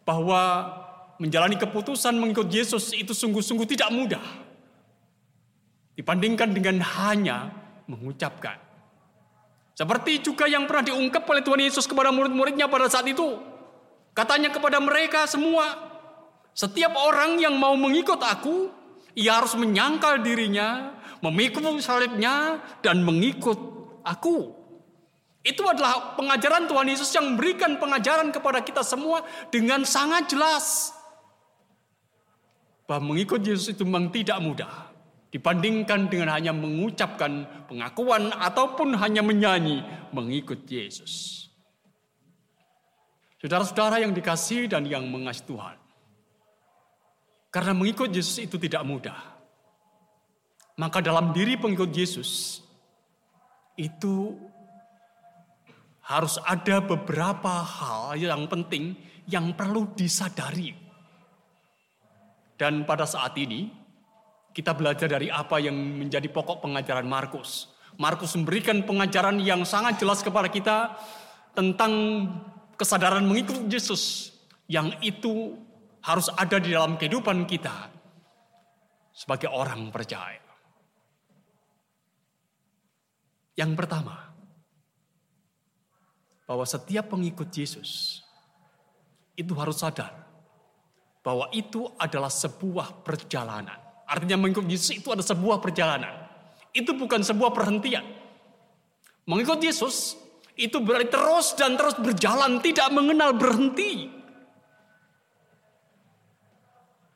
bahwa 0.07 0.71
menjalani 1.19 1.59
keputusan 1.59 2.15
mengikut 2.15 2.47
Yesus 2.47 2.95
itu 2.95 3.11
sungguh-sungguh 3.11 3.67
tidak 3.75 3.91
mudah. 3.91 4.23
Dibandingkan 5.99 6.55
dengan 6.55 6.79
hanya 6.79 7.51
mengucapkan. 7.91 8.72
Seperti 9.73 10.21
juga 10.21 10.45
yang 10.45 10.69
pernah 10.69 10.85
diungkap 10.85 11.25
oleh 11.25 11.41
Tuhan 11.41 11.61
Yesus 11.65 11.89
kepada 11.89 12.13
murid-muridnya 12.13 12.69
pada 12.69 12.93
saat 12.93 13.09
itu. 13.09 13.41
Katanya 14.13 14.53
kepada 14.53 14.77
mereka 14.77 15.25
semua, 15.25 15.73
setiap 16.53 16.93
orang 17.01 17.41
yang 17.41 17.57
mau 17.57 17.73
mengikut 17.73 18.21
aku, 18.21 18.69
ia 19.17 19.41
harus 19.41 19.57
menyangkal 19.57 20.21
dirinya, 20.21 21.01
memikul 21.25 21.81
salibnya, 21.81 22.61
dan 22.85 23.01
mengikut 23.01 23.57
aku. 24.05 24.53
Itu 25.43 25.65
adalah 25.67 26.15
pengajaran 26.15 26.69
Tuhan 26.69 26.87
Yesus 26.93 27.11
yang 27.17 27.35
memberikan 27.35 27.81
pengajaran 27.81 28.31
kepada 28.31 28.61
kita 28.61 28.85
semua 28.85 29.25
dengan 29.49 29.83
sangat 29.89 30.29
jelas. 30.29 30.93
Bahwa 32.85 33.17
mengikut 33.17 33.41
Yesus 33.41 33.73
itu 33.73 33.83
memang 33.89 34.13
tidak 34.13 34.39
mudah. 34.39 34.92
Dibandingkan 35.33 36.13
dengan 36.13 36.37
hanya 36.37 36.53
mengucapkan 36.53 37.65
pengakuan 37.65 38.29
ataupun 38.37 38.93
hanya 39.01 39.25
menyanyi 39.25 39.81
mengikut 40.13 40.69
Yesus. 40.69 41.49
Saudara-saudara 43.41 44.05
yang 44.05 44.13
dikasih 44.13 44.69
dan 44.69 44.85
yang 44.85 45.09
mengasihi 45.09 45.49
Tuhan. 45.49 45.77
Karena 47.49 47.73
mengikut 47.73 48.13
Yesus 48.13 48.45
itu 48.45 48.61
tidak 48.61 48.85
mudah. 48.85 49.19
Maka 50.77 51.01
dalam 51.01 51.33
diri 51.33 51.57
pengikut 51.57 51.91
Yesus 51.91 52.61
itu 53.77 54.37
harus 56.07 56.37
ada 56.45 56.85
beberapa 56.85 57.65
hal 57.65 58.21
yang 58.21 58.45
penting 58.47 58.97
yang 59.27 59.53
perlu 59.57 59.91
disadari. 59.97 60.77
Dan 62.57 62.87
pada 62.87 63.09
saat 63.09 63.35
ini, 63.43 63.82
kita 64.53 64.77
belajar 64.77 65.09
dari 65.09 65.33
apa 65.33 65.57
yang 65.59 65.75
menjadi 65.75 66.29
pokok 66.29 66.65
pengajaran 66.65 67.09
Markus. 67.09 67.73
Markus 67.97 68.33
memberikan 68.37 68.85
pengajaran 68.85 69.41
yang 69.41 69.65
sangat 69.69 70.01
jelas 70.01 70.25
kepada 70.25 70.49
kita 70.49 70.97
tentang 71.53 71.93
kesadaran 72.77 73.25
mengikut 73.25 73.69
Yesus 73.69 74.33
yang 74.69 74.93
itu 75.05 75.57
harus 76.01 76.33
ada 76.33 76.57
di 76.57 76.73
dalam 76.73 76.97
kehidupan 76.97 77.45
kita 77.45 77.93
sebagai 79.13 79.53
orang 79.53 79.93
percaya. 79.93 80.41
Yang 83.53 83.73
pertama, 83.77 84.33
bahwa 86.49 86.65
setiap 86.65 87.13
pengikut 87.13 87.53
Yesus 87.53 88.21
itu 89.37 89.53
harus 89.57 89.81
sadar 89.81 90.23
bahwa 91.23 91.49
itu 91.55 91.87
adalah 92.01 92.33
sebuah 92.33 93.05
perjalanan. 93.07 93.79
Artinya 94.13 94.37
mengikut 94.37 94.69
Yesus 94.69 95.01
itu 95.01 95.09
adalah 95.09 95.25
sebuah 95.25 95.65
perjalanan. 95.65 96.13
Itu 96.77 96.93
bukan 96.93 97.25
sebuah 97.25 97.57
perhentian. 97.57 98.05
Mengikut 99.25 99.65
Yesus 99.65 100.21
itu 100.53 100.77
berarti 100.85 101.09
terus 101.09 101.57
dan 101.57 101.81
terus 101.81 101.97
berjalan, 101.97 102.61
tidak 102.61 102.93
mengenal 102.93 103.33
berhenti. 103.33 104.13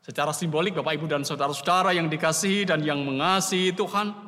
Secara 0.01 0.33
simbolik 0.33 0.73
Bapak 0.73 0.97
Ibu 0.97 1.05
dan 1.05 1.21
Saudara-saudara 1.27 1.93
yang 1.93 2.09
dikasihi 2.09 2.65
dan 2.65 2.81
yang 2.81 3.05
mengasihi 3.05 3.77
Tuhan, 3.77 4.27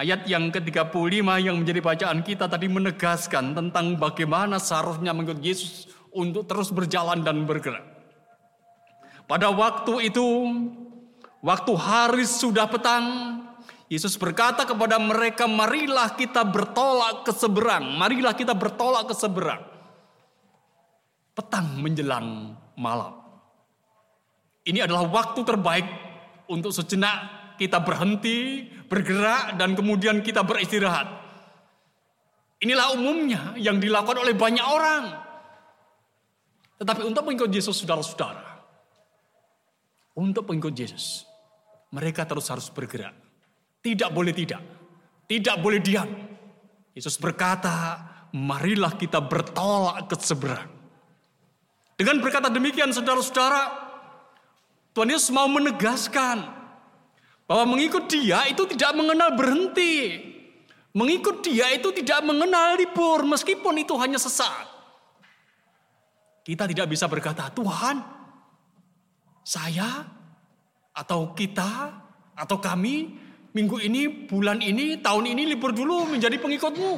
Ayat 0.00 0.24
yang 0.24 0.48
ke-35 0.48 1.28
yang 1.44 1.60
menjadi 1.60 1.80
bacaan 1.84 2.24
kita 2.24 2.48
tadi 2.48 2.72
menegaskan 2.72 3.52
tentang 3.52 4.00
bagaimana 4.00 4.56
seharusnya 4.56 5.12
mengikut 5.12 5.44
Yesus 5.44 5.92
untuk 6.08 6.48
terus 6.48 6.72
berjalan 6.72 7.20
dan 7.20 7.44
bergerak. 7.44 7.84
Pada 9.28 9.52
waktu 9.52 10.08
itu, 10.08 10.24
waktu 11.40 11.72
hari 11.76 12.24
sudah 12.24 12.68
petang, 12.68 13.04
Yesus 13.90 14.14
berkata 14.14 14.62
kepada 14.62 15.02
mereka, 15.02 15.50
marilah 15.50 16.14
kita 16.14 16.46
bertolak 16.46 17.26
ke 17.26 17.32
seberang, 17.34 17.98
marilah 17.98 18.32
kita 18.38 18.54
bertolak 18.54 19.10
ke 19.10 19.14
seberang. 19.18 19.66
Petang 21.34 21.66
menjelang 21.82 22.54
malam. 22.78 23.18
Ini 24.62 24.86
adalah 24.86 25.10
waktu 25.10 25.42
terbaik 25.42 25.86
untuk 26.46 26.70
sejenak 26.70 27.40
kita 27.58 27.82
berhenti, 27.82 28.70
bergerak, 28.86 29.58
dan 29.58 29.74
kemudian 29.74 30.22
kita 30.22 30.46
beristirahat. 30.46 31.10
Inilah 32.60 32.92
umumnya 32.92 33.56
yang 33.56 33.80
dilakukan 33.80 34.20
oleh 34.20 34.36
banyak 34.36 34.64
orang. 34.64 35.04
Tetapi 36.80 37.04
untuk 37.04 37.24
pengikut 37.24 37.50
Yesus, 37.52 37.76
saudara-saudara, 37.80 38.64
untuk 40.16 40.48
pengikut 40.48 40.72
Yesus, 40.72 41.28
mereka 41.90 42.22
terus 42.26 42.46
harus 42.50 42.70
bergerak. 42.70 43.14
Tidak 43.82 44.10
boleh 44.14 44.34
tidak. 44.34 44.62
Tidak 45.26 45.56
boleh 45.58 45.80
diam. 45.82 46.10
Yesus 46.94 47.18
berkata, 47.18 48.02
marilah 48.34 48.94
kita 48.94 49.22
bertolak 49.22 50.10
ke 50.10 50.16
seberang. 50.18 50.70
Dengan 51.94 52.18
berkata 52.22 52.48
demikian 52.48 52.90
saudara-saudara, 52.94 53.62
Tuhan 54.90 55.12
Yesus 55.12 55.30
mau 55.30 55.46
menegaskan 55.46 56.42
bahwa 57.46 57.76
mengikut 57.76 58.06
dia 58.10 58.46
itu 58.50 58.66
tidak 58.74 58.94
mengenal 58.94 59.34
berhenti. 59.34 60.26
Mengikut 60.90 61.46
dia 61.46 61.70
itu 61.70 61.94
tidak 61.94 62.26
mengenal 62.26 62.74
libur 62.74 63.22
meskipun 63.22 63.78
itu 63.78 63.94
hanya 63.98 64.18
sesaat. 64.18 64.66
Kita 66.42 66.66
tidak 66.66 66.90
bisa 66.90 67.06
berkata, 67.06 67.46
Tuhan, 67.54 68.02
saya 69.46 70.19
atau 70.94 71.32
kita 71.34 71.94
atau 72.34 72.56
kami 72.58 73.14
minggu 73.52 73.76
ini, 73.82 74.26
bulan 74.26 74.62
ini, 74.62 74.98
tahun 75.02 75.34
ini 75.34 75.42
libur 75.54 75.74
dulu 75.74 76.06
menjadi 76.06 76.38
pengikutmu. 76.38 76.92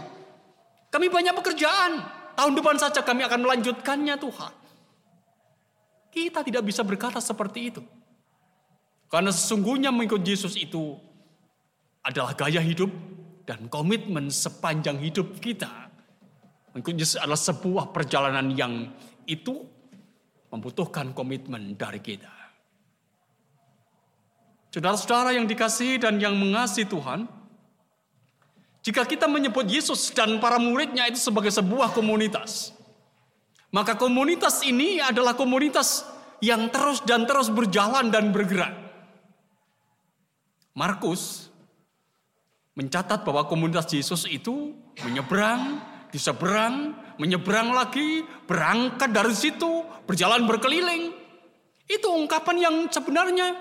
Kami 0.93 1.07
banyak 1.09 1.35
pekerjaan. 1.37 1.93
Tahun 2.33 2.53
depan 2.57 2.77
saja 2.81 3.01
kami 3.05 3.25
akan 3.25 3.45
melanjutkannya 3.45 4.17
Tuhan. 4.17 4.53
Kita 6.13 6.45
tidak 6.45 6.63
bisa 6.69 6.85
berkata 6.85 7.21
seperti 7.21 7.61
itu. 7.73 7.83
Karena 9.09 9.33
sesungguhnya 9.33 9.93
mengikut 9.93 10.25
Yesus 10.25 10.57
itu 10.57 10.97
adalah 12.05 12.33
gaya 12.37 12.61
hidup 12.61 12.89
dan 13.45 13.69
komitmen 13.69 14.29
sepanjang 14.33 15.01
hidup 15.01 15.37
kita. 15.41 15.69
Mengikut 16.73 16.97
Yesus 16.97 17.17
adalah 17.21 17.41
sebuah 17.41 17.93
perjalanan 17.93 18.49
yang 18.53 18.93
itu 19.29 19.65
membutuhkan 20.53 21.17
komitmen 21.17 21.77
dari 21.77 22.01
kita. 22.01 22.42
Saudara-saudara 24.73 25.37
yang 25.37 25.45
dikasihi 25.45 26.01
dan 26.01 26.17
yang 26.17 26.33
mengasihi 26.33 26.89
Tuhan, 26.89 27.29
jika 28.81 29.05
kita 29.05 29.29
menyebut 29.29 29.69
Yesus 29.69 30.17
dan 30.17 30.41
para 30.41 30.57
muridnya 30.57 31.05
itu 31.13 31.21
sebagai 31.21 31.53
sebuah 31.53 31.93
komunitas, 31.93 32.73
maka 33.69 34.01
komunitas 34.01 34.65
ini 34.65 34.97
adalah 34.97 35.37
komunitas 35.37 36.09
yang 36.41 36.73
terus 36.73 37.05
dan 37.05 37.29
terus 37.29 37.53
berjalan 37.53 38.09
dan 38.09 38.33
bergerak. 38.33 38.73
Markus 40.73 41.53
mencatat 42.73 43.29
bahwa 43.29 43.45
komunitas 43.45 43.93
Yesus 43.93 44.25
itu 44.25 44.73
menyeberang, 45.05 45.85
diseberang, 46.09 46.97
menyeberang 47.21 47.77
lagi, 47.77 48.25
berangkat 48.49 49.13
dari 49.13 49.37
situ, 49.37 49.85
berjalan 50.09 50.49
berkeliling. 50.49 51.13
Itu 51.85 52.09
ungkapan 52.09 52.57
yang 52.57 52.77
sebenarnya 52.89 53.61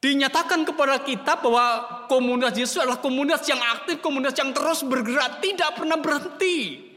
Dinyatakan 0.00 0.64
kepada 0.64 1.04
kita 1.04 1.36
bahwa 1.44 1.64
komunitas 2.08 2.56
Yesus 2.56 2.80
adalah 2.80 3.04
komunitas 3.04 3.44
yang 3.44 3.60
aktif, 3.60 4.00
komunitas 4.00 4.32
yang 4.32 4.56
terus 4.56 4.80
bergerak, 4.80 5.44
tidak 5.44 5.76
pernah 5.76 6.00
berhenti. 6.00 6.88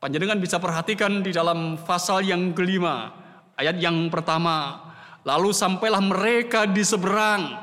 Panjenengan 0.00 0.40
bisa 0.40 0.56
perhatikan 0.56 1.20
di 1.20 1.36
dalam 1.36 1.76
pasal 1.84 2.24
yang 2.24 2.56
kelima, 2.56 3.12
ayat 3.60 3.76
yang 3.76 4.08
pertama. 4.08 4.88
Lalu 5.24 5.52
sampailah 5.52 6.00
mereka 6.00 6.64
di 6.64 6.80
seberang. 6.80 7.60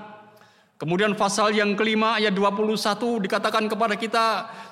Kemudian 0.77 1.13
pasal 1.13 1.53
yang 1.53 1.77
kelima 1.77 2.17
ayat 2.17 2.33
21 2.33 2.73
dikatakan 3.21 3.69
kepada 3.69 3.93
kita 3.97 4.25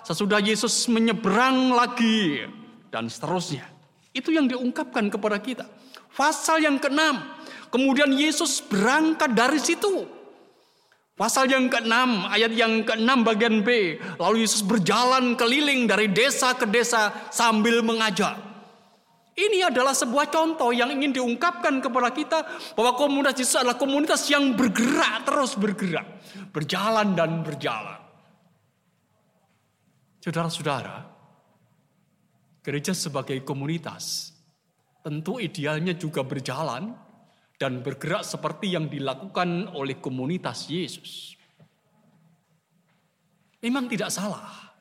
sesudah 0.06 0.42
Yesus 0.42 0.90
menyeberang 0.90 1.74
lagi 1.74 2.46
dan 2.90 3.06
seterusnya. 3.06 3.66
Itu 4.14 4.34
yang 4.34 4.50
diungkapkan 4.50 5.06
kepada 5.14 5.38
kita. 5.38 5.70
Pasal 6.14 6.62
yang 6.64 6.82
keenam 6.82 7.40
Kemudian 7.70 8.10
Yesus 8.14 8.66
berangkat 8.66 9.38
dari 9.38 9.62
situ. 9.62 10.06
Pasal 11.14 11.52
yang 11.52 11.68
ke-6, 11.68 12.32
ayat 12.32 12.52
yang 12.56 12.82
ke-6 12.88 13.12
bagian 13.28 13.62
B. 13.62 14.00
Lalu 14.18 14.48
Yesus 14.48 14.64
berjalan 14.64 15.36
keliling 15.36 15.86
dari 15.86 16.10
desa 16.10 16.56
ke 16.56 16.66
desa 16.66 17.12
sambil 17.30 17.84
mengajak. 17.84 18.40
Ini 19.36 19.72
adalah 19.72 19.96
sebuah 19.96 20.32
contoh 20.32 20.72
yang 20.72 20.92
ingin 20.92 21.16
diungkapkan 21.16 21.80
kepada 21.80 22.12
kita 22.12 22.40
bahwa 22.76 22.96
komunitas 22.96 23.36
Yesus 23.36 23.60
adalah 23.60 23.76
komunitas 23.76 24.28
yang 24.32 24.56
bergerak, 24.56 25.28
terus 25.28 25.60
bergerak. 25.60 26.08
Berjalan 26.56 27.14
dan 27.14 27.44
berjalan. 27.44 28.00
Saudara-saudara, 30.24 31.04
gereja 32.64 32.92
sebagai 32.96 33.40
komunitas 33.44 34.39
tentu 35.04 35.40
idealnya 35.40 35.96
juga 35.96 36.24
berjalan 36.24 36.92
dan 37.60 37.84
bergerak 37.84 38.24
seperti 38.24 38.76
yang 38.76 38.88
dilakukan 38.88 39.72
oleh 39.76 40.00
komunitas 40.00 40.72
Yesus. 40.72 41.36
Memang 43.60 43.92
tidak 43.92 44.12
salah. 44.16 44.72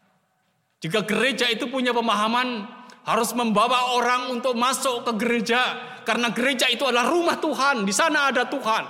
Jika 0.79 1.03
gereja 1.03 1.51
itu 1.51 1.67
punya 1.67 1.91
pemahaman 1.91 2.71
harus 3.03 3.35
membawa 3.35 3.99
orang 3.99 4.31
untuk 4.31 4.55
masuk 4.55 5.03
ke 5.03 5.13
gereja 5.19 5.61
karena 6.07 6.31
gereja 6.31 6.71
itu 6.71 6.87
adalah 6.87 7.11
rumah 7.11 7.37
Tuhan, 7.37 7.83
di 7.83 7.93
sana 7.93 8.31
ada 8.31 8.47
Tuhan. 8.47 8.85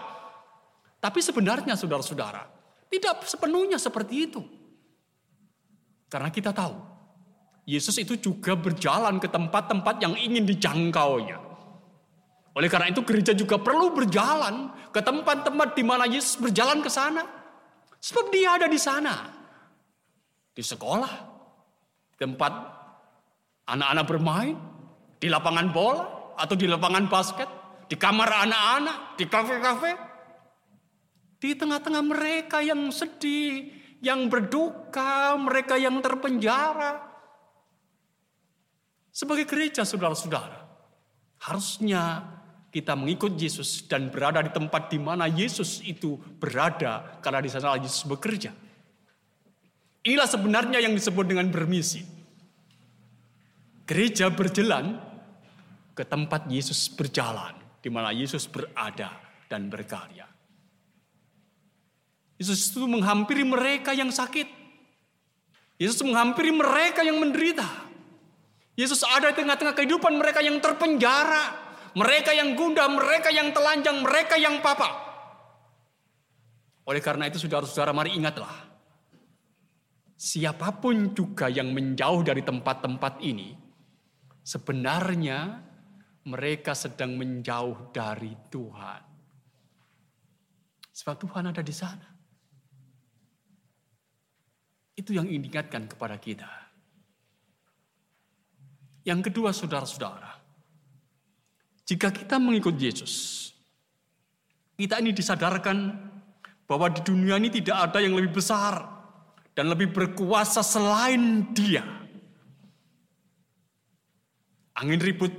Tapi 0.98 1.18
sebenarnya 1.24 1.74
saudara-saudara, 1.74 2.44
tidak 2.92 3.24
sepenuhnya 3.24 3.80
seperti 3.80 4.28
itu. 4.28 4.42
Karena 6.06 6.28
kita 6.28 6.54
tahu, 6.54 6.76
Yesus 7.68 8.00
itu 8.00 8.16
juga 8.16 8.56
berjalan 8.56 9.20
ke 9.20 9.28
tempat-tempat 9.28 10.00
yang 10.00 10.16
ingin 10.16 10.48
dijangkaunya. 10.48 11.36
Oleh 12.56 12.68
karena 12.72 12.88
itu 12.88 13.04
gereja 13.04 13.36
juga 13.36 13.60
perlu 13.60 13.92
berjalan 13.92 14.72
ke 14.88 15.04
tempat-tempat 15.04 15.76
di 15.76 15.84
mana 15.84 16.08
Yesus 16.08 16.40
berjalan 16.40 16.80
ke 16.80 16.88
sana. 16.88 17.28
Sebab 18.00 18.32
dia 18.32 18.56
ada 18.56 18.72
di 18.72 18.80
sana. 18.80 19.28
Di 20.56 20.64
sekolah, 20.64 21.12
tempat 22.16 22.52
anak-anak 23.68 24.04
bermain, 24.08 24.56
di 25.20 25.28
lapangan 25.28 25.68
bola 25.68 26.04
atau 26.40 26.56
di 26.56 26.64
lapangan 26.64 27.04
basket, 27.04 27.50
di 27.84 28.00
kamar 28.00 28.48
anak-anak, 28.48 29.20
di 29.20 29.24
kafe-kafe. 29.28 29.92
Di 31.38 31.52
tengah-tengah 31.52 32.02
mereka 32.02 32.58
yang 32.64 32.88
sedih, 32.90 33.70
yang 34.00 34.26
berduka, 34.32 35.36
mereka 35.38 35.76
yang 35.78 36.00
terpenjara. 36.00 37.07
Sebagai 39.18 39.50
gereja 39.50 39.82
saudara-saudara, 39.82 40.62
harusnya 41.42 42.22
kita 42.70 42.94
mengikut 42.94 43.34
Yesus 43.34 43.82
dan 43.90 44.14
berada 44.14 44.38
di 44.38 44.54
tempat 44.54 44.86
di 44.86 45.02
mana 45.02 45.26
Yesus 45.26 45.82
itu 45.82 46.14
berada 46.38 47.18
karena 47.18 47.42
di 47.42 47.50
sana 47.50 47.74
Yesus 47.74 48.06
bekerja. 48.06 48.54
Inilah 50.06 50.30
sebenarnya 50.30 50.78
yang 50.78 50.94
disebut 50.94 51.26
dengan 51.26 51.50
bermisi. 51.50 52.06
Gereja 53.90 54.30
berjalan 54.30 55.02
ke 55.98 56.06
tempat 56.06 56.46
Yesus 56.46 56.86
berjalan, 56.86 57.58
di 57.82 57.90
mana 57.90 58.14
Yesus 58.14 58.46
berada 58.46 59.18
dan 59.50 59.66
berkarya. 59.66 60.30
Yesus 62.38 62.70
itu 62.70 62.86
menghampiri 62.86 63.42
mereka 63.42 63.90
yang 63.90 64.14
sakit. 64.14 64.46
Yesus 65.74 66.06
menghampiri 66.06 66.54
mereka 66.54 67.02
yang 67.02 67.18
menderita. 67.18 67.87
Yesus 68.78 69.02
ada 69.02 69.34
di 69.34 69.42
tengah-tengah 69.42 69.74
kehidupan 69.74 70.14
mereka 70.14 70.38
yang 70.38 70.62
terpenjara, 70.62 71.50
mereka 71.98 72.30
yang 72.30 72.54
gundah, 72.54 72.86
mereka 72.86 73.26
yang 73.34 73.50
telanjang, 73.50 74.06
mereka 74.06 74.38
yang 74.38 74.62
papa. 74.62 74.86
Oleh 76.86 77.02
karena 77.02 77.26
itu 77.26 77.42
saudara-saudara 77.42 77.90
mari 77.90 78.14
ingatlah. 78.14 78.70
Siapa 80.14 80.78
pun 80.78 81.10
juga 81.10 81.50
yang 81.50 81.74
menjauh 81.74 82.22
dari 82.22 82.46
tempat-tempat 82.46 83.18
ini, 83.26 83.58
sebenarnya 84.46 85.58
mereka 86.30 86.70
sedang 86.78 87.18
menjauh 87.18 87.90
dari 87.90 88.30
Tuhan. 88.46 89.02
Sebab 90.94 91.14
Tuhan 91.18 91.50
ada 91.50 91.62
di 91.66 91.74
sana. 91.74 92.08
Itu 94.94 95.14
yang 95.14 95.26
diingatkan 95.26 95.90
kepada 95.90 96.14
kita. 96.18 96.67
Yang 99.08 99.32
kedua 99.32 99.56
saudara-saudara, 99.56 100.36
jika 101.88 102.12
kita 102.12 102.36
mengikut 102.36 102.76
Yesus, 102.76 103.48
kita 104.76 105.00
ini 105.00 105.16
disadarkan 105.16 105.96
bahwa 106.68 106.92
di 106.92 107.00
dunia 107.00 107.40
ini 107.40 107.48
tidak 107.48 107.88
ada 107.88 108.04
yang 108.04 108.12
lebih 108.12 108.36
besar 108.36 108.84
dan 109.56 109.72
lebih 109.72 109.88
berkuasa 109.96 110.60
selain 110.60 111.48
Dia. 111.56 111.80
Angin 114.76 115.00
ribut 115.00 115.32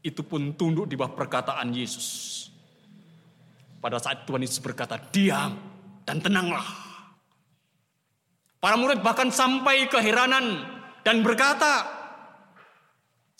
itu 0.00 0.24
pun 0.24 0.56
tunduk 0.56 0.88
di 0.88 0.96
bawah 0.96 1.12
perkataan 1.12 1.76
Yesus. 1.76 2.48
Pada 3.84 4.00
saat 4.00 4.24
Tuhan 4.24 4.40
Yesus 4.40 4.64
berkata, 4.64 4.96
diam 5.12 5.60
dan 6.08 6.24
tenanglah. 6.24 6.64
Para 8.56 8.80
murid 8.80 9.04
bahkan 9.04 9.28
sampai 9.28 9.92
keheranan 9.92 10.64
dan 11.04 11.20
berkata, 11.20 11.99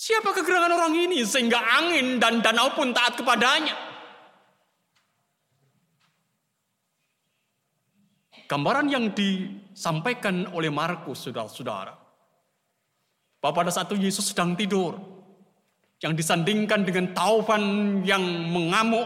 Siapa 0.00 0.32
kegerangan 0.32 0.72
orang 0.72 0.96
ini 0.96 1.20
sehingga 1.28 1.60
angin 1.60 2.16
dan 2.16 2.40
danau 2.40 2.72
pun 2.72 2.88
taat 2.96 3.20
kepadanya? 3.20 3.76
Gambaran 8.48 8.88
yang 8.88 9.12
disampaikan 9.12 10.48
oleh 10.56 10.72
Markus, 10.72 11.28
saudara-saudara, 11.28 11.92
bahwa 13.44 13.54
pada 13.60 13.68
saat 13.68 13.92
itu 13.92 14.00
Yesus 14.00 14.32
sedang 14.32 14.56
tidur, 14.56 14.96
yang 16.00 16.16
disandingkan 16.16 16.80
dengan 16.80 17.12
taufan 17.12 18.00
yang 18.00 18.24
mengamuk, 18.48 19.04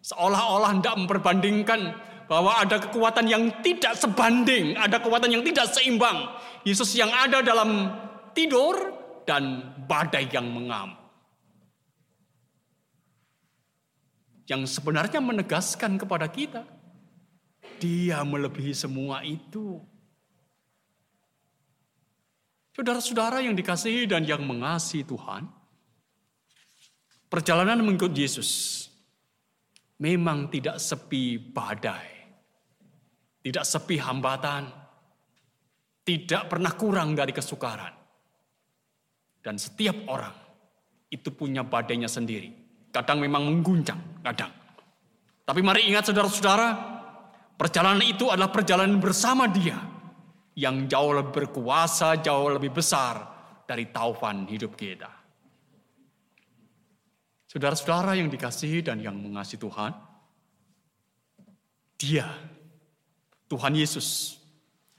seolah-olah 0.00 0.72
hendak 0.72 0.96
memperbandingkan 0.96 1.92
bahwa 2.32 2.64
ada 2.64 2.80
kekuatan 2.80 3.28
yang 3.28 3.60
tidak 3.60 3.92
sebanding, 4.00 4.72
ada 4.72 4.96
kekuatan 4.96 5.36
yang 5.36 5.44
tidak 5.44 5.68
seimbang. 5.68 6.32
Yesus 6.64 6.96
yang 6.96 7.12
ada 7.12 7.44
dalam 7.44 7.92
tidur 8.32 9.02
dan 9.22 9.70
badai 9.92 10.24
yang 10.32 10.48
mengamuk. 10.48 10.96
Yang 14.48 14.80
sebenarnya 14.80 15.20
menegaskan 15.20 16.00
kepada 16.00 16.32
kita 16.32 16.64
dia 17.76 18.24
melebihi 18.24 18.72
semua 18.72 19.20
itu. 19.26 19.82
Saudara-saudara 22.72 23.44
yang 23.44 23.52
dikasihi 23.52 24.08
dan 24.08 24.24
yang 24.24 24.40
mengasihi 24.48 25.04
Tuhan, 25.04 25.44
perjalanan 27.28 27.84
mengikut 27.84 28.16
Yesus 28.16 28.86
memang 30.00 30.48
tidak 30.48 30.80
sepi 30.80 31.36
badai, 31.36 32.08
tidak 33.44 33.68
sepi 33.68 34.00
hambatan, 34.00 34.72
tidak 36.00 36.48
pernah 36.48 36.72
kurang 36.72 37.12
dari 37.12 37.36
kesukaran. 37.36 38.01
Dan 39.42 39.58
setiap 39.58 40.06
orang 40.06 40.34
itu 41.10 41.34
punya 41.34 41.66
badainya 41.66 42.06
sendiri. 42.06 42.54
Kadang 42.94 43.18
memang 43.18 43.44
mengguncang, 43.44 44.22
kadang. 44.22 44.54
Tapi 45.42 45.60
mari 45.60 45.90
ingat 45.90 46.06
saudara-saudara, 46.06 46.92
Perjalanan 47.62 48.02
itu 48.02 48.26
adalah 48.26 48.50
perjalanan 48.50 48.98
bersama 48.98 49.46
dia 49.46 49.78
yang 50.58 50.90
jauh 50.90 51.14
lebih 51.14 51.46
berkuasa, 51.46 52.18
jauh 52.18 52.50
lebih 52.50 52.74
besar 52.74 53.22
dari 53.62 53.86
taufan 53.94 54.50
hidup 54.50 54.74
kita. 54.74 55.06
Saudara-saudara 57.46 58.18
yang 58.18 58.26
dikasihi 58.26 58.82
dan 58.82 58.98
yang 58.98 59.14
mengasihi 59.14 59.62
Tuhan, 59.62 59.94
dia, 62.02 62.26
Tuhan 63.46 63.78
Yesus, 63.78 64.40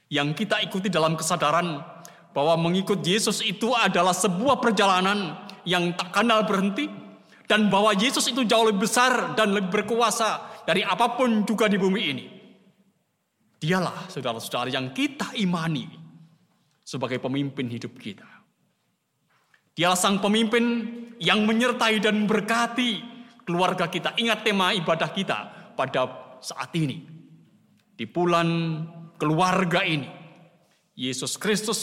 yang 0.08 0.32
kita 0.32 0.64
ikuti 0.64 0.88
dalam 0.88 1.20
kesadaran 1.20 1.84
bahwa 2.34 2.58
mengikut 2.58 3.00
Yesus 3.06 3.46
itu 3.46 3.72
adalah 3.78 4.12
sebuah 4.12 4.58
perjalanan 4.58 5.38
yang 5.64 5.94
tak 5.94 6.12
kenal 6.12 6.44
berhenti, 6.44 6.90
dan 7.46 7.70
bahwa 7.70 7.94
Yesus 7.94 8.26
itu 8.28 8.44
jauh 8.44 8.68
lebih 8.68 8.90
besar 8.90 9.38
dan 9.38 9.54
lebih 9.54 9.70
berkuasa 9.70 10.62
dari 10.66 10.82
apa 10.82 11.14
pun 11.14 11.46
juga 11.46 11.70
di 11.70 11.78
bumi 11.78 12.02
ini. 12.02 12.26
Dialah 13.62 14.12
saudara-saudara 14.12 14.74
yang 14.74 14.92
kita 14.92 15.32
imani 15.40 15.88
sebagai 16.84 17.22
pemimpin 17.22 17.72
hidup 17.72 17.96
kita. 17.96 18.28
Dialah 19.74 19.96
sang 19.96 20.20
pemimpin 20.20 20.64
yang 21.18 21.48
menyertai 21.48 22.04
dan 22.04 22.28
berkati 22.28 23.00
keluarga 23.48 23.88
kita. 23.88 24.14
Ingat 24.20 24.44
tema 24.44 24.76
ibadah 24.76 25.10
kita 25.10 25.40
pada 25.80 26.36
saat 26.44 26.70
ini. 26.76 27.02
Di 27.94 28.06
bulan 28.10 28.48
keluarga 29.16 29.86
ini. 29.86 30.10
Yesus 30.94 31.42
Kristus 31.42 31.82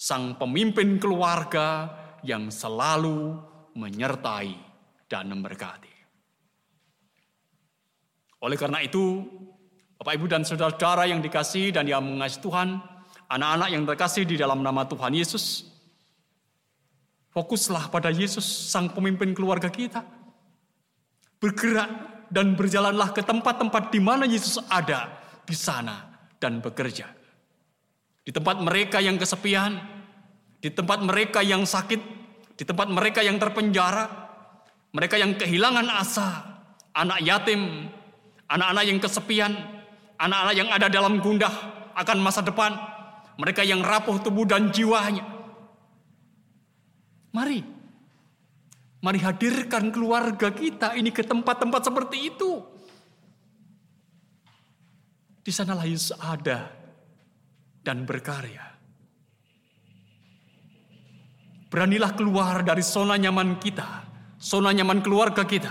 sang 0.00 0.40
pemimpin 0.40 0.96
keluarga 0.96 1.92
yang 2.24 2.48
selalu 2.48 3.36
menyertai 3.76 4.56
dan 5.04 5.28
memberkati. 5.28 5.92
Oleh 8.40 8.56
karena 8.56 8.80
itu, 8.80 9.20
Bapak, 10.00 10.16
Ibu, 10.16 10.26
dan 10.32 10.48
saudara-saudara 10.48 11.04
yang 11.04 11.20
dikasih 11.20 11.76
dan 11.76 11.84
yang 11.84 12.00
mengasihi 12.00 12.40
Tuhan, 12.40 12.80
anak-anak 13.28 13.68
yang 13.68 13.84
terkasih 13.84 14.24
di 14.24 14.40
dalam 14.40 14.64
nama 14.64 14.88
Tuhan 14.88 15.12
Yesus, 15.12 15.68
fokuslah 17.36 17.92
pada 17.92 18.08
Yesus, 18.08 18.72
sang 18.72 18.88
pemimpin 18.96 19.36
keluarga 19.36 19.68
kita. 19.68 20.00
Bergerak 21.36 22.24
dan 22.32 22.56
berjalanlah 22.56 23.12
ke 23.12 23.20
tempat-tempat 23.20 23.92
di 23.92 24.00
mana 24.00 24.24
Yesus 24.24 24.64
ada, 24.72 25.12
di 25.44 25.52
sana 25.52 26.08
dan 26.40 26.64
bekerja. 26.64 27.19
Di 28.30 28.38
tempat 28.38 28.62
mereka 28.62 29.02
yang 29.02 29.18
kesepian, 29.18 29.74
di 30.62 30.70
tempat 30.70 31.02
mereka 31.02 31.42
yang 31.42 31.66
sakit, 31.66 31.98
di 32.54 32.62
tempat 32.62 32.86
mereka 32.86 33.26
yang 33.26 33.42
terpenjara, 33.42 34.06
mereka 34.94 35.18
yang 35.18 35.34
kehilangan 35.34 35.90
asa, 35.90 36.62
anak 36.94 37.26
yatim, 37.26 37.90
anak-anak 38.46 38.84
yang 38.86 39.02
kesepian, 39.02 39.50
anak-anak 40.14 40.54
yang 40.54 40.70
ada 40.70 40.86
dalam 40.86 41.18
gundah 41.18 41.50
akan 41.98 42.22
masa 42.22 42.46
depan, 42.46 42.70
mereka 43.34 43.66
yang 43.66 43.82
rapuh 43.82 44.22
tubuh 44.22 44.46
dan 44.46 44.70
jiwanya. 44.70 45.26
Mari, 47.34 47.66
mari 49.02 49.18
hadirkan 49.18 49.90
keluarga 49.90 50.54
kita 50.54 50.94
ini 50.94 51.10
ke 51.10 51.26
tempat-tempat 51.26 51.82
seperti 51.82 52.30
itu. 52.30 52.62
Di 55.42 55.50
sanalah 55.50 55.82
Yesus 55.82 56.14
ada 56.14 56.78
dan 57.80 58.08
berkarya. 58.08 58.66
Beranilah 61.70 62.12
keluar 62.18 62.66
dari 62.66 62.82
zona 62.82 63.14
nyaman 63.14 63.62
kita, 63.62 64.04
zona 64.42 64.74
nyaman 64.74 64.98
keluarga 65.04 65.46
kita. 65.46 65.70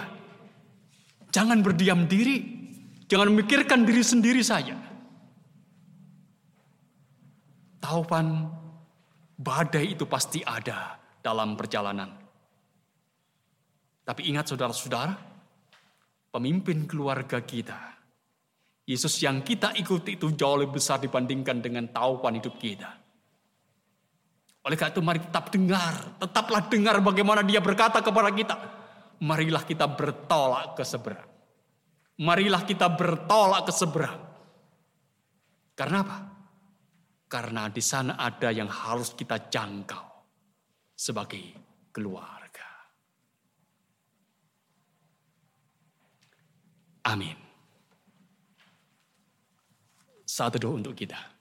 Jangan 1.30 1.60
berdiam 1.60 2.08
diri, 2.08 2.60
Jangan 3.10 3.34
memikirkan 3.34 3.90
diri 3.90 4.06
sendiri 4.06 4.46
saja. 4.46 4.78
Taufan 7.82 8.46
badai 9.34 9.98
itu 9.98 10.06
pasti 10.06 10.46
ada 10.46 11.02
dalam 11.18 11.58
perjalanan. 11.58 12.14
Tapi 14.06 14.30
ingat 14.30 14.54
saudara-saudara, 14.54 15.18
pemimpin 16.30 16.86
keluarga 16.86 17.42
kita, 17.42 17.98
Yesus 18.90 19.22
yang 19.22 19.46
kita 19.46 19.78
ikuti 19.78 20.18
itu 20.18 20.34
jauh 20.34 20.66
lebih 20.66 20.82
besar 20.82 20.98
dibandingkan 20.98 21.62
dengan 21.62 21.86
taufan 21.94 22.42
hidup 22.42 22.58
kita. 22.58 22.90
Oleh 24.66 24.74
karena 24.74 24.92
itu 24.98 25.02
mari 25.06 25.22
tetap 25.22 25.54
dengar, 25.54 26.18
tetaplah 26.18 26.66
dengar 26.66 26.98
bagaimana 27.06 27.46
dia 27.46 27.62
berkata 27.62 28.02
kepada 28.02 28.34
kita. 28.34 28.56
Marilah 29.22 29.62
kita 29.62 29.86
bertolak 29.86 30.74
ke 30.74 30.82
seberang 30.82 31.30
marilah 32.20 32.68
kita 32.68 32.92
bertolak 32.92 33.72
ke 33.72 33.74
seberang. 33.74 34.20
Karena 35.74 36.04
apa? 36.04 36.18
Karena 37.32 37.72
di 37.72 37.80
sana 37.80 38.20
ada 38.20 38.52
yang 38.52 38.68
harus 38.68 39.16
kita 39.16 39.48
jangkau 39.48 40.06
sebagai 40.92 41.56
keluarga. 41.96 42.68
Amin. 47.08 47.49
Satu 50.40 50.56
doa 50.56 50.80
untuk 50.80 50.96
kita. 50.96 51.39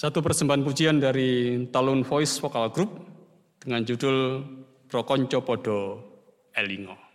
Satu 0.00 0.24
persembahan 0.24 0.64
pujian 0.64 0.96
dari 0.96 1.60
Talun 1.68 2.00
Voice 2.08 2.40
Vocal 2.40 2.72
Group 2.72 2.88
dengan 3.60 3.84
judul 3.84 4.40
Prokonco 4.88 5.44
Podo 5.44 5.80
Elingo. 6.56 7.09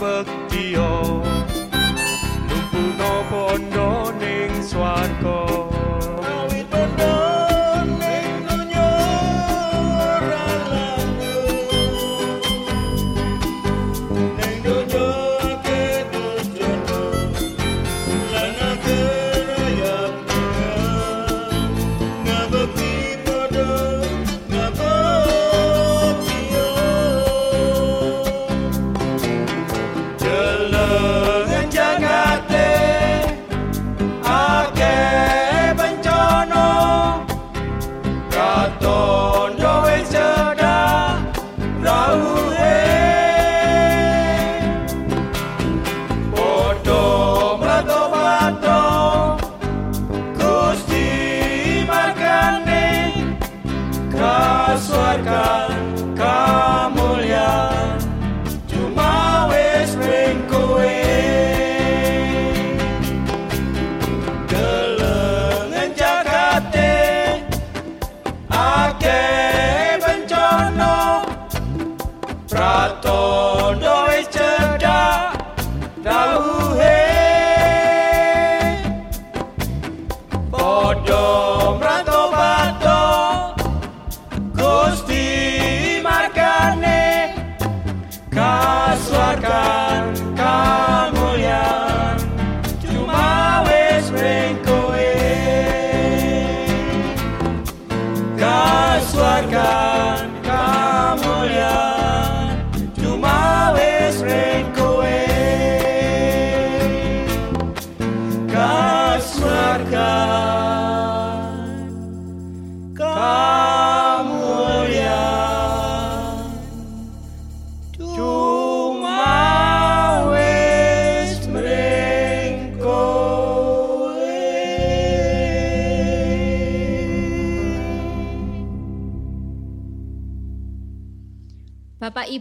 work 0.00 0.39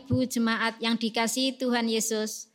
Ibu 0.09 0.25
jemaat 0.25 0.81
yang 0.81 0.97
dikasihi 0.97 1.61
Tuhan 1.61 1.85
Yesus, 1.85 2.49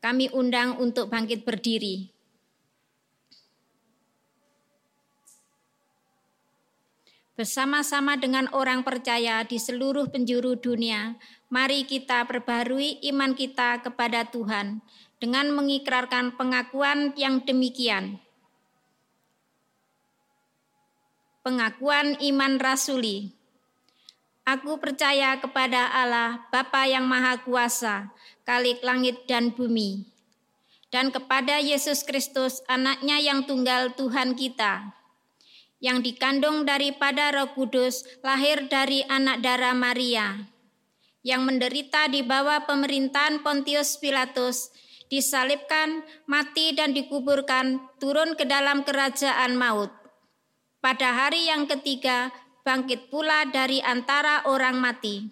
kami 0.00 0.32
undang 0.32 0.80
untuk 0.80 1.12
bangkit 1.12 1.44
berdiri. 1.44 2.08
Bersama-sama 7.36 8.16
dengan 8.16 8.48
orang 8.56 8.88
percaya 8.88 9.44
di 9.44 9.60
seluruh 9.60 10.08
penjuru 10.08 10.56
dunia, 10.56 11.20
mari 11.52 11.84
kita 11.84 12.24
perbarui 12.24 13.04
iman 13.12 13.36
kita 13.36 13.84
kepada 13.84 14.32
Tuhan 14.32 14.80
dengan 15.20 15.52
mengikrarkan 15.52 16.40
pengakuan 16.40 17.12
yang 17.20 17.44
demikian. 17.44 18.16
Pengakuan 21.44 22.16
iman 22.16 22.56
rasuli. 22.56 23.41
Aku 24.42 24.82
percaya 24.82 25.38
kepada 25.38 25.86
Allah, 25.94 26.42
Bapa 26.50 26.82
yang 26.90 27.06
Maha 27.06 27.38
Kuasa, 27.46 28.10
Kalik 28.42 28.82
langit 28.82 29.22
dan 29.30 29.54
bumi, 29.54 30.02
dan 30.90 31.14
kepada 31.14 31.62
Yesus 31.62 32.02
Kristus, 32.02 32.58
anaknya 32.66 33.22
yang 33.22 33.46
tunggal 33.46 33.94
Tuhan 33.94 34.34
kita, 34.34 34.98
yang 35.78 36.02
dikandung 36.02 36.66
daripada 36.66 37.30
roh 37.30 37.54
kudus, 37.54 38.02
lahir 38.26 38.66
dari 38.66 39.06
anak 39.06 39.46
darah 39.46 39.78
Maria, 39.78 40.50
yang 41.22 41.46
menderita 41.46 42.10
di 42.10 42.26
bawah 42.26 42.66
pemerintahan 42.66 43.46
Pontius 43.46 43.94
Pilatus, 44.02 44.74
disalibkan, 45.06 46.02
mati 46.26 46.74
dan 46.74 46.90
dikuburkan, 46.90 47.78
turun 48.02 48.34
ke 48.34 48.42
dalam 48.42 48.82
kerajaan 48.82 49.54
maut. 49.54 49.94
Pada 50.82 51.14
hari 51.14 51.46
yang 51.46 51.70
ketiga, 51.70 52.34
bangkit 52.62 53.10
pula 53.10 53.46
dari 53.50 53.82
antara 53.82 54.46
orang 54.46 54.78
mati. 54.78 55.26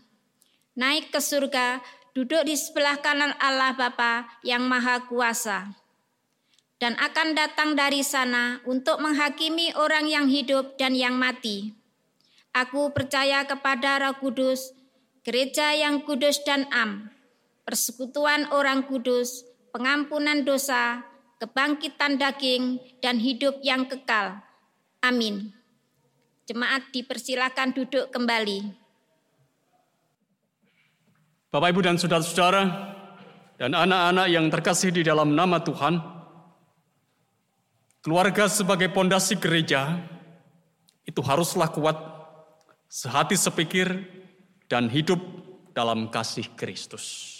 Naik 0.74 1.10
ke 1.14 1.18
surga, 1.18 1.82
duduk 2.14 2.46
di 2.46 2.54
sebelah 2.58 2.98
kanan 2.98 3.34
Allah 3.38 3.74
Bapa 3.74 4.26
yang 4.42 4.66
Maha 4.66 5.06
Kuasa. 5.06 5.74
dan 6.80 6.96
akan 6.96 7.36
datang 7.36 7.76
dari 7.76 8.00
sana 8.00 8.64
untuk 8.64 9.04
menghakimi 9.04 9.76
orang 9.76 10.08
yang 10.08 10.26
hidup 10.32 10.80
dan 10.80 10.96
yang 10.96 11.12
mati. 11.20 11.76
Aku 12.56 12.90
percaya 12.96 13.44
kepada 13.44 14.00
Roh 14.00 14.16
Kudus, 14.16 14.72
gereja 15.20 15.76
yang 15.76 16.02
kudus 16.08 16.40
dan 16.42 16.64
am, 16.72 17.12
persekutuan 17.68 18.48
orang 18.48 18.88
kudus, 18.88 19.44
pengampunan 19.76 20.42
dosa, 20.42 21.04
kebangkitan 21.38 22.16
daging, 22.16 22.80
dan 23.04 23.20
hidup 23.20 23.60
yang 23.60 23.84
kekal. 23.84 24.40
Amin. 25.04 25.59
Jemaat 26.50 26.90
dipersilakan 26.90 27.70
duduk 27.70 28.10
kembali. 28.10 28.74
Bapak, 31.54 31.70
Ibu, 31.70 31.78
dan 31.78 31.94
saudara-saudara, 31.94 32.66
dan 33.54 33.70
anak-anak 33.70 34.26
yang 34.26 34.50
terkasih 34.50 34.90
di 34.90 35.06
dalam 35.06 35.38
nama 35.38 35.62
Tuhan, 35.62 36.02
keluarga 38.02 38.50
sebagai 38.50 38.90
pondasi 38.90 39.38
gereja 39.38 39.94
itu 41.06 41.22
haruslah 41.22 41.70
kuat, 41.70 41.94
sehati 42.90 43.38
sepikir, 43.38 44.10
dan 44.66 44.90
hidup 44.90 45.22
dalam 45.70 46.10
kasih 46.10 46.50
Kristus. 46.58 47.38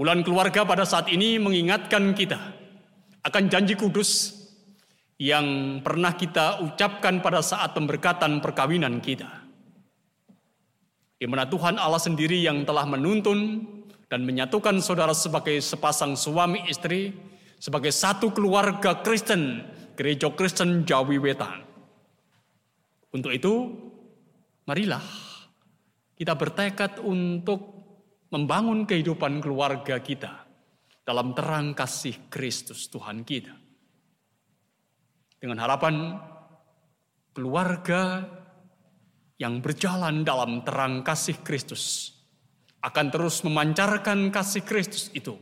Bulan 0.00 0.24
keluarga 0.24 0.64
pada 0.64 0.88
saat 0.88 1.12
ini 1.12 1.36
mengingatkan 1.36 2.16
kita 2.16 2.40
akan 3.20 3.52
janji 3.52 3.76
kudus 3.76 4.33
yang 5.18 5.78
pernah 5.80 6.18
kita 6.18 6.62
ucapkan 6.62 7.22
pada 7.22 7.38
saat 7.38 7.72
pemberkatan 7.74 8.42
perkawinan 8.42 8.98
kita. 8.98 9.46
Di 11.14 11.30
mana 11.30 11.46
Tuhan 11.46 11.78
Allah 11.78 12.02
sendiri 12.02 12.42
yang 12.42 12.66
telah 12.66 12.84
menuntun 12.84 13.62
dan 14.10 14.26
menyatukan 14.26 14.82
saudara 14.82 15.14
sebagai 15.14 15.56
sepasang 15.62 16.18
suami 16.18 16.66
istri, 16.66 17.14
sebagai 17.62 17.94
satu 17.94 18.34
keluarga 18.34 19.00
Kristen, 19.00 19.62
gereja 19.94 20.28
Kristen 20.34 20.82
Jawi 20.84 21.22
Wetan. 21.22 21.62
Untuk 23.14 23.30
itu, 23.30 23.70
marilah 24.66 25.02
kita 26.18 26.34
bertekad 26.34 26.98
untuk 27.06 27.74
membangun 28.34 28.82
kehidupan 28.82 29.38
keluarga 29.38 30.02
kita 30.02 30.42
dalam 31.06 31.30
terang 31.32 31.70
kasih 31.78 32.26
Kristus 32.26 32.90
Tuhan 32.90 33.22
kita. 33.22 33.63
Dengan 35.44 35.60
harapan 35.60 36.16
keluarga 37.36 38.24
yang 39.36 39.60
berjalan 39.60 40.24
dalam 40.24 40.64
terang 40.64 41.04
kasih 41.04 41.44
Kristus 41.44 42.16
akan 42.80 43.12
terus 43.12 43.44
memancarkan 43.44 44.32
kasih 44.32 44.64
Kristus 44.64 45.12
itu 45.12 45.36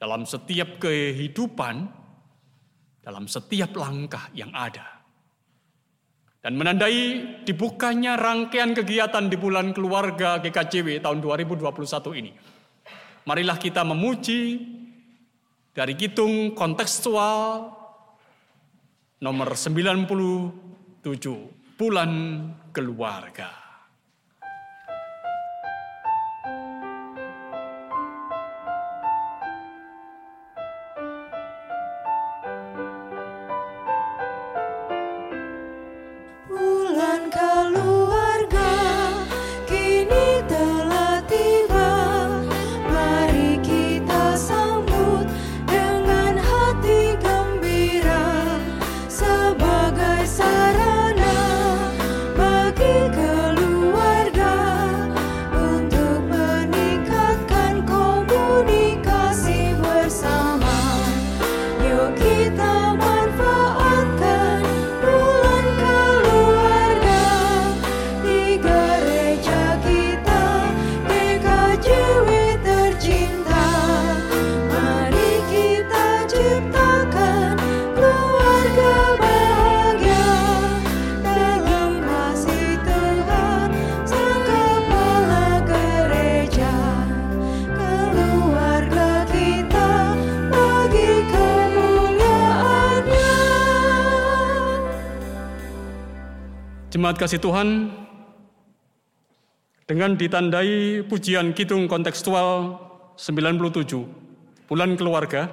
dalam 0.00 0.24
setiap 0.24 0.80
kehidupan, 0.80 1.92
dalam 3.04 3.28
setiap 3.28 3.76
langkah 3.76 4.32
yang 4.32 4.48
ada 4.56 5.04
dan 6.40 6.56
menandai 6.56 7.44
dibukanya 7.44 8.16
rangkaian 8.16 8.72
kegiatan 8.72 9.28
di 9.28 9.36
bulan 9.36 9.76
keluarga 9.76 10.40
GKJW 10.40 11.04
tahun 11.04 11.20
2021 11.20 11.68
ini. 12.16 12.32
Marilah 13.28 13.60
kita 13.60 13.84
memuji 13.84 14.56
dari 15.76 15.92
Kitung 16.00 16.56
kontekstual 16.56 17.75
nomor 19.20 19.56
97, 19.56 21.00
bulan 21.80 22.12
keluarga. 22.72 23.65
Jemaat 97.06 97.22
kasih 97.22 97.38
Tuhan, 97.38 97.94
dengan 99.86 100.18
ditandai 100.18 101.06
pujian 101.06 101.54
Kidung 101.54 101.86
kontekstual 101.86 102.82
97, 103.14 104.66
bulan 104.66 104.98
keluarga, 104.98 105.46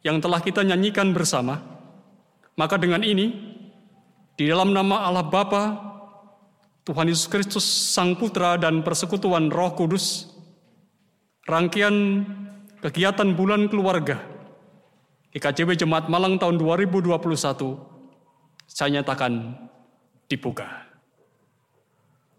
yang 0.00 0.16
telah 0.24 0.40
kita 0.40 0.64
nyanyikan 0.64 1.12
bersama, 1.12 1.60
maka 2.56 2.80
dengan 2.80 3.04
ini, 3.04 3.52
di 4.40 4.48
dalam 4.48 4.72
nama 4.72 5.04
Allah 5.04 5.28
Bapa, 5.28 5.76
Tuhan 6.88 7.04
Yesus 7.04 7.28
Kristus, 7.28 7.68
Sang 7.68 8.16
Putra, 8.16 8.56
dan 8.56 8.80
persekutuan 8.80 9.52
Roh 9.52 9.76
Kudus, 9.76 10.32
rangkaian 11.44 12.24
kegiatan 12.80 13.28
bulan 13.36 13.68
keluarga 13.68 14.24
IKJW 15.36 15.76
Jemaat 15.76 16.08
Malang 16.08 16.40
tahun 16.40 16.56
2021, 16.56 17.12
saya 18.72 18.88
nyatakan 18.88 19.68
dibuka. 20.32 20.88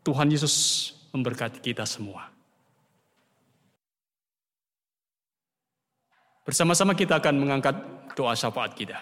Tuhan 0.02 0.34
Yesus 0.34 0.90
memberkati 1.14 1.62
kita 1.62 1.86
semua. 1.86 2.34
Bersama-sama 6.44 6.98
kita 6.98 7.22
akan 7.22 7.40
mengangkat 7.40 7.78
doa 8.18 8.34
syafaat 8.34 8.74
kita. 8.76 8.98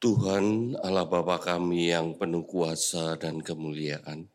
Tuhan 0.00 0.78
Allah 0.80 1.04
Bapa 1.04 1.42
kami 1.42 1.90
yang 1.90 2.14
penuh 2.14 2.46
kuasa 2.46 3.18
dan 3.18 3.42
kemuliaan. 3.42 4.30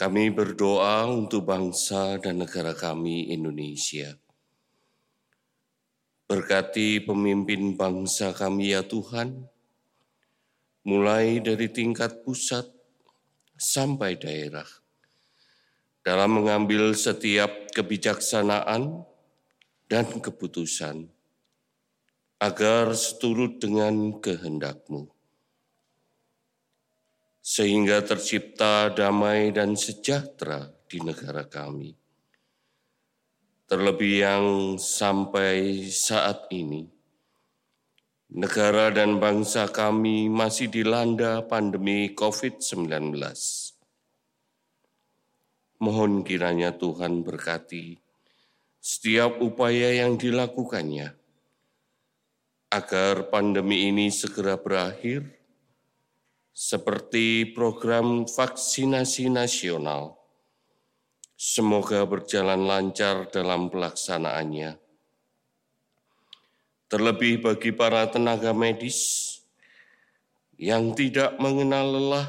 Kami 0.00 0.32
berdoa 0.32 1.04
untuk 1.04 1.44
bangsa 1.44 2.16
dan 2.16 2.40
negara 2.40 2.72
kami 2.72 3.28
Indonesia 3.28 4.16
Berkati 6.30 7.02
pemimpin 7.02 7.74
bangsa 7.74 8.30
kami 8.30 8.70
ya 8.70 8.86
Tuhan, 8.86 9.50
mulai 10.86 11.42
dari 11.42 11.66
tingkat 11.66 12.22
pusat 12.22 12.70
sampai 13.58 14.14
daerah, 14.14 14.70
dalam 16.06 16.38
mengambil 16.38 16.94
setiap 16.94 17.74
kebijaksanaan 17.74 19.02
dan 19.90 20.06
keputusan, 20.22 21.10
agar 22.38 22.94
seturut 22.94 23.58
dengan 23.58 24.22
kehendakmu. 24.22 25.10
Sehingga 27.42 28.06
tercipta 28.06 28.86
damai 28.94 29.50
dan 29.50 29.74
sejahtera 29.74 30.70
di 30.86 31.02
negara 31.02 31.42
kami 31.42 31.99
Terlebih 33.70 34.14
yang 34.26 34.46
sampai 34.82 35.86
saat 35.94 36.50
ini, 36.50 36.90
negara 38.34 38.90
dan 38.90 39.22
bangsa 39.22 39.70
kami 39.70 40.26
masih 40.26 40.66
dilanda 40.66 41.38
pandemi 41.46 42.10
COVID-19. 42.10 43.14
Mohon 45.78 46.26
kiranya 46.26 46.74
Tuhan 46.74 47.22
berkati 47.22 47.94
setiap 48.82 49.38
upaya 49.38 50.02
yang 50.02 50.18
dilakukannya, 50.18 51.14
agar 52.74 53.30
pandemi 53.30 53.86
ini 53.86 54.10
segera 54.10 54.58
berakhir, 54.58 55.30
seperti 56.50 57.54
program 57.54 58.26
vaksinasi 58.26 59.30
nasional 59.30 60.19
Semoga 61.40 62.04
berjalan 62.04 62.68
lancar 62.68 63.32
dalam 63.32 63.72
pelaksanaannya. 63.72 64.76
Terlebih 66.84 67.40
bagi 67.40 67.72
para 67.72 68.04
tenaga 68.12 68.52
medis 68.52 69.40
yang 70.60 70.92
tidak 70.92 71.40
mengenal 71.40 71.96
lelah, 71.96 72.28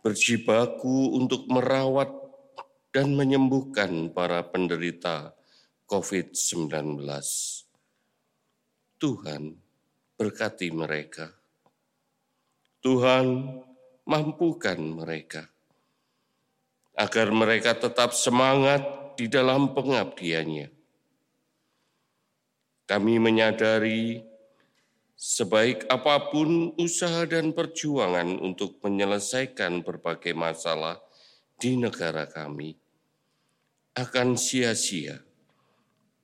berjibaku 0.00 1.12
untuk 1.12 1.44
merawat 1.44 2.08
dan 2.88 3.12
menyembuhkan 3.12 4.08
para 4.16 4.40
penderita 4.48 5.36
COVID-19. 5.84 7.04
Tuhan 8.96 9.60
berkati 10.16 10.72
mereka. 10.72 11.36
Tuhan 12.80 13.60
mampukan 14.08 14.80
mereka 14.80 15.52
agar 16.94 17.30
mereka 17.34 17.74
tetap 17.74 18.14
semangat 18.14 18.82
di 19.18 19.26
dalam 19.26 19.74
pengabdiannya. 19.74 20.70
Kami 22.84 23.14
menyadari 23.16 24.22
sebaik 25.14 25.88
apa 25.88 26.30
pun 26.30 26.74
usaha 26.76 27.24
dan 27.24 27.56
perjuangan 27.56 28.38
untuk 28.38 28.78
menyelesaikan 28.84 29.80
berbagai 29.80 30.36
masalah 30.36 31.00
di 31.56 31.80
negara 31.80 32.28
kami 32.28 32.76
akan 33.94 34.34
sia-sia 34.34 35.22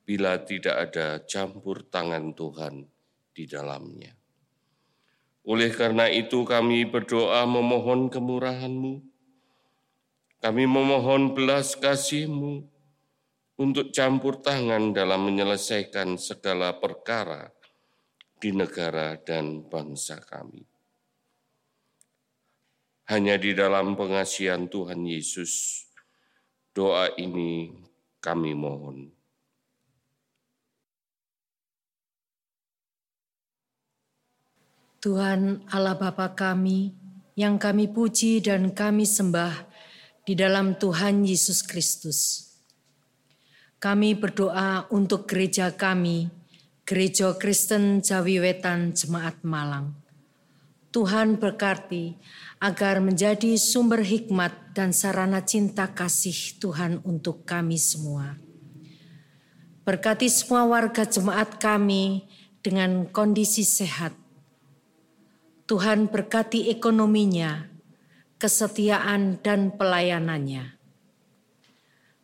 bila 0.03 0.43
tidak 0.43 0.91
ada 0.91 1.23
campur 1.23 1.87
tangan 1.87 2.35
Tuhan 2.35 2.83
di 3.31 3.47
dalamnya. 3.47 4.11
Oleh 5.47 5.71
karena 5.73 6.11
itu 6.11 6.43
kami 6.43 6.85
berdoa 6.85 7.47
memohon 7.47 8.11
kemurahan-Mu. 8.11 9.10
Kami 10.41 10.65
memohon 10.65 11.37
belas 11.37 11.77
kasih-Mu 11.77 12.65
untuk 13.61 13.93
campur 13.93 14.41
tangan 14.41 14.89
dalam 14.89 15.21
menyelesaikan 15.29 16.17
segala 16.17 16.81
perkara 16.81 17.53
di 18.41 18.49
negara 18.49 19.21
dan 19.21 19.61
bangsa 19.69 20.17
kami. 20.17 20.65
Hanya 23.13 23.37
di 23.37 23.53
dalam 23.53 23.93
pengasihan 23.93 24.65
Tuhan 24.65 25.05
Yesus, 25.05 25.85
doa 26.73 27.13
ini 27.21 27.77
kami 28.17 28.57
mohon. 28.57 29.13
Tuhan 35.05 35.69
Allah 35.69 35.93
Bapa 35.93 36.33
kami, 36.33 36.97
yang 37.37 37.61
kami 37.61 37.85
puji 37.93 38.41
dan 38.41 38.73
kami 38.73 39.05
sembah 39.05 39.70
di 40.21 40.37
dalam 40.37 40.77
Tuhan 40.77 41.25
Yesus 41.25 41.65
Kristus. 41.65 42.51
Kami 43.81 44.13
berdoa 44.13 44.85
untuk 44.93 45.25
gereja 45.25 45.73
kami, 45.73 46.29
Gereja 46.85 47.33
Kristen 47.39 48.03
Jawi 48.03 48.43
Wetan 48.43 48.93
Jemaat 48.93 49.41
Malang. 49.47 49.95
Tuhan 50.91 51.39
berkati 51.39 52.19
agar 52.59 52.99
menjadi 52.99 53.55
sumber 53.55 54.03
hikmat 54.03 54.75
dan 54.75 54.91
sarana 54.91 55.39
cinta 55.39 55.87
kasih 55.87 56.59
Tuhan 56.59 56.99
untuk 57.07 57.47
kami 57.47 57.79
semua. 57.79 58.35
Berkati 59.87 60.27
semua 60.27 60.67
warga 60.67 61.07
jemaat 61.07 61.57
kami 61.63 62.27
dengan 62.59 63.07
kondisi 63.07 63.63
sehat, 63.63 64.13
Tuhan 65.71 66.11
berkati 66.11 66.67
ekonominya, 66.67 67.70
kesetiaan 68.41 69.37
dan 69.45 69.77
pelayanannya. 69.77 70.73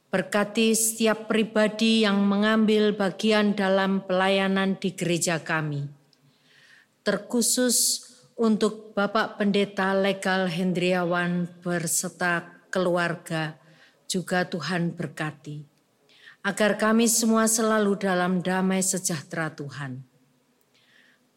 Berkati 0.09 0.73
setiap 0.73 1.29
pribadi 1.29 2.01
yang 2.01 2.25
mengambil 2.25 2.97
bagian 2.97 3.53
dalam 3.53 4.01
pelayanan 4.01 4.81
di 4.81 4.97
gereja 4.97 5.37
kami. 5.37 5.85
Terkhusus 7.05 8.01
untuk 8.33 8.97
Bapak 8.97 9.37
Pendeta 9.37 9.93
Legal 9.93 10.49
Hendriawan 10.49 11.45
berserta 11.61 12.65
keluarga 12.73 13.53
juga 14.09 14.41
Tuhan 14.49 14.97
berkati. 14.97 15.61
Agar 16.41 16.81
kami 16.81 17.05
semua 17.05 17.45
selalu 17.45 17.99
dalam 18.01 18.41
damai 18.41 18.81
sejahtera 18.81 19.53
Tuhan. 19.53 20.01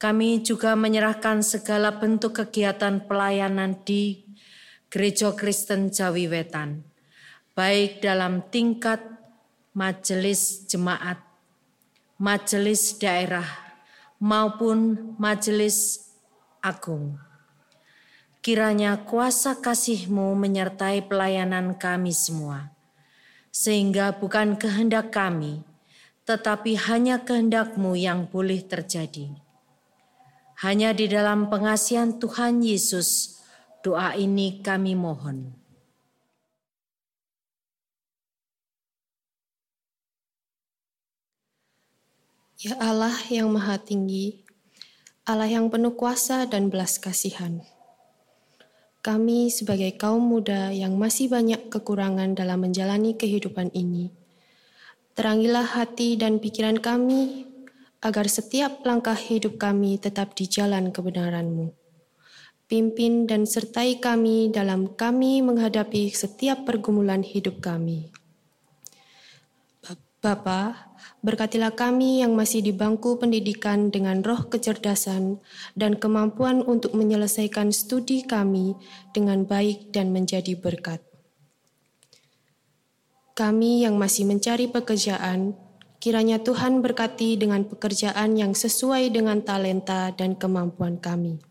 Kami 0.00 0.40
juga 0.40 0.72
menyerahkan 0.78 1.44
segala 1.44 1.92
bentuk 2.00 2.40
kegiatan 2.40 3.04
pelayanan 3.04 3.76
di 3.84 4.29
Gereja 4.90 5.30
Kristen 5.38 5.94
Jawi 5.94 6.26
Wetan, 6.26 6.82
baik 7.54 8.02
dalam 8.02 8.42
tingkat 8.50 8.98
majelis 9.70 10.66
jemaat, 10.66 11.14
majelis 12.18 12.98
daerah, 12.98 13.46
maupun 14.18 15.14
majelis 15.14 16.10
agung. 16.58 17.22
Kiranya 18.42 19.06
kuasa 19.06 19.62
kasih-Mu 19.62 20.34
menyertai 20.34 21.06
pelayanan 21.06 21.78
kami 21.78 22.10
semua, 22.10 22.74
sehingga 23.54 24.18
bukan 24.18 24.58
kehendak 24.58 25.14
kami, 25.14 25.62
tetapi 26.26 26.74
hanya 26.90 27.22
kehendak-Mu 27.22 27.94
yang 27.94 28.26
boleh 28.26 28.58
terjadi. 28.66 29.38
Hanya 30.66 30.90
di 30.90 31.06
dalam 31.06 31.46
pengasihan 31.46 32.18
Tuhan 32.18 32.66
Yesus, 32.66 33.39
doa 33.80 34.12
ini 34.12 34.60
kami 34.60 34.92
mohon. 34.92 35.56
Ya 42.60 42.76
Allah 42.76 43.16
yang 43.32 43.48
Maha 43.48 43.80
Tinggi, 43.80 44.44
Allah 45.24 45.48
yang 45.48 45.72
penuh 45.72 45.96
kuasa 45.96 46.44
dan 46.44 46.68
belas 46.68 47.00
kasihan. 47.00 47.64
Kami 49.00 49.48
sebagai 49.48 49.96
kaum 49.96 50.20
muda 50.20 50.68
yang 50.68 51.00
masih 51.00 51.32
banyak 51.32 51.72
kekurangan 51.72 52.36
dalam 52.36 52.60
menjalani 52.60 53.16
kehidupan 53.16 53.72
ini, 53.72 54.12
terangilah 55.16 55.64
hati 55.64 56.20
dan 56.20 56.36
pikiran 56.36 56.76
kami 56.76 57.48
agar 58.04 58.28
setiap 58.28 58.84
langkah 58.84 59.16
hidup 59.16 59.56
kami 59.56 59.96
tetap 59.96 60.36
di 60.36 60.44
jalan 60.44 60.92
kebenaran-Mu. 60.92 61.79
Pimpin 62.70 63.26
dan 63.26 63.50
sertai 63.50 63.98
kami 63.98 64.54
dalam 64.54 64.94
kami 64.94 65.42
menghadapi 65.42 66.14
setiap 66.14 66.62
pergumulan 66.62 67.26
hidup 67.26 67.58
kami. 67.58 68.14
Bapa, 70.20 70.92
berkatilah 71.24 71.74
kami 71.74 72.22
yang 72.22 72.36
masih 72.38 72.62
di 72.62 72.70
bangku 72.70 73.18
pendidikan 73.18 73.90
dengan 73.90 74.22
roh 74.22 74.46
kecerdasan 74.46 75.42
dan 75.74 75.98
kemampuan 75.98 76.62
untuk 76.62 76.94
menyelesaikan 76.94 77.74
studi 77.74 78.22
kami 78.22 78.76
dengan 79.16 79.48
baik 79.48 79.90
dan 79.90 80.14
menjadi 80.14 80.54
berkat. 80.54 81.02
Kami 83.34 83.82
yang 83.82 83.98
masih 83.98 84.28
mencari 84.30 84.70
pekerjaan, 84.70 85.58
Kiranya 86.00 86.40
Tuhan 86.40 86.80
berkati 86.80 87.36
dengan 87.36 87.60
pekerjaan 87.68 88.32
yang 88.32 88.56
sesuai 88.56 89.12
dengan 89.12 89.44
talenta 89.44 90.08
dan 90.16 90.32
kemampuan 90.32 90.96
kami. 90.96 91.49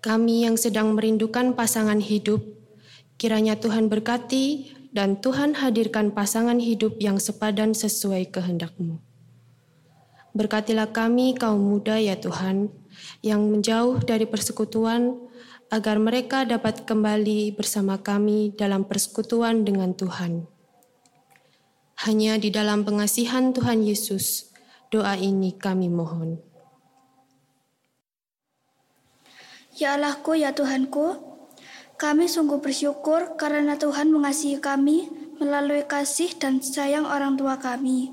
Kami 0.00 0.48
yang 0.48 0.56
sedang 0.56 0.96
merindukan 0.96 1.52
pasangan 1.52 2.00
hidup, 2.00 2.40
kiranya 3.20 3.60
Tuhan 3.60 3.92
berkati 3.92 4.72
dan 4.96 5.20
Tuhan 5.20 5.60
hadirkan 5.60 6.16
pasangan 6.16 6.56
hidup 6.56 6.96
yang 6.96 7.20
sepadan 7.20 7.76
sesuai 7.76 8.32
kehendak-Mu. 8.32 8.96
Berkatilah 10.32 10.88
kami 10.88 11.36
kaum 11.36 11.60
muda 11.60 12.00
ya 12.00 12.16
Tuhan, 12.16 12.72
yang 13.20 13.44
menjauh 13.52 14.00
dari 14.00 14.24
persekutuan, 14.24 15.20
agar 15.68 16.00
mereka 16.00 16.48
dapat 16.48 16.88
kembali 16.88 17.52
bersama 17.54 18.00
kami 18.00 18.56
dalam 18.56 18.88
persekutuan 18.88 19.68
dengan 19.68 19.92
Tuhan. 19.92 20.48
Hanya 22.08 22.40
di 22.40 22.48
dalam 22.48 22.88
pengasihan 22.88 23.52
Tuhan 23.52 23.84
Yesus, 23.84 24.48
doa 24.88 25.14
ini 25.20 25.52
kami 25.52 25.92
mohon. 25.92 26.49
Ya 29.80 29.96
Allahku, 29.96 30.36
ya 30.36 30.52
Tuhanku, 30.52 31.16
kami 31.96 32.28
sungguh 32.28 32.60
bersyukur 32.60 33.40
karena 33.40 33.80
Tuhan 33.80 34.12
mengasihi 34.12 34.60
kami 34.60 35.08
melalui 35.40 35.88
kasih 35.88 36.36
dan 36.36 36.60
sayang 36.60 37.08
orang 37.08 37.40
tua 37.40 37.56
kami. 37.56 38.12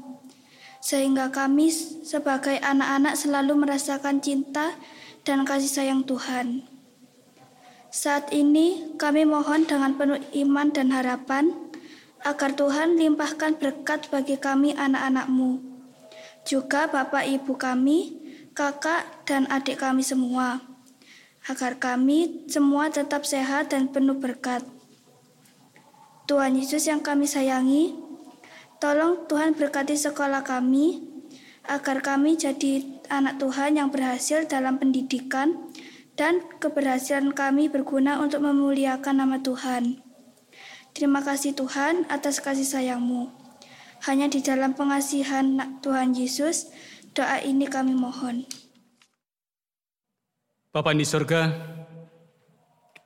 Sehingga 0.79 1.27
kami 1.27 1.67
sebagai 2.07 2.55
anak-anak 2.63 3.19
selalu 3.19 3.67
merasakan 3.67 4.23
cinta 4.23 4.79
dan 5.27 5.43
kasih 5.43 5.67
sayang 5.67 6.07
Tuhan. 6.07 6.63
Saat 7.91 8.31
ini 8.31 8.95
kami 8.95 9.27
mohon 9.27 9.67
dengan 9.67 9.91
penuh 9.99 10.23
iman 10.39 10.71
dan 10.71 10.95
harapan 10.95 11.51
agar 12.23 12.55
Tuhan 12.55 12.95
limpahkan 12.95 13.59
berkat 13.59 14.07
bagi 14.07 14.39
kami 14.39 14.71
anak-anakmu, 14.71 15.59
juga 16.47 16.87
Bapak 16.87 17.27
Ibu 17.27 17.59
kami, 17.59 18.23
kakak 18.55 19.27
dan 19.27 19.51
adik 19.51 19.83
kami 19.83 19.99
semua, 19.99 20.76
agar 21.47 21.79
kami 21.79 22.43
semua 22.51 22.91
tetap 22.91 23.23
sehat 23.23 23.71
dan 23.71 23.87
penuh 23.87 24.19
berkat. 24.19 24.63
Tuhan 26.27 26.59
Yesus 26.59 26.91
yang 26.91 26.99
kami 26.99 27.23
sayangi, 27.23 27.95
tolong 28.83 29.31
Tuhan 29.31 29.55
berkati 29.55 29.95
sekolah 29.95 30.43
kami, 30.43 31.07
agar 31.63 32.03
kami 32.03 32.35
jadi 32.35 32.83
anak 33.07 33.39
Tuhan 33.39 33.79
yang 33.79 33.87
berhasil 33.91 34.43
dalam 34.43 34.75
pendidikan, 34.75 35.71
dan 36.19 36.43
keberhasilan 36.59 37.31
kami 37.31 37.71
berguna 37.71 38.19
untuk 38.19 38.43
memuliakan 38.43 39.23
nama 39.23 39.39
Tuhan. 39.39 40.03
Terima 40.91 41.21
kasih 41.23 41.53
Tuhan 41.55 42.09
atas 42.11 42.43
kasih 42.43 42.65
sayangmu. 42.65 43.29
Hanya 44.03 44.27
di 44.27 44.41
dalam 44.41 44.73
pengasihan 44.73 45.77
Tuhan 45.79 46.17
Yesus, 46.17 46.73
doa 47.13 47.39
ini 47.39 47.69
kami 47.69 47.93
mohon. 47.93 48.49
Bapak 50.77 50.93
di 50.93 51.09
surga, 51.09 51.41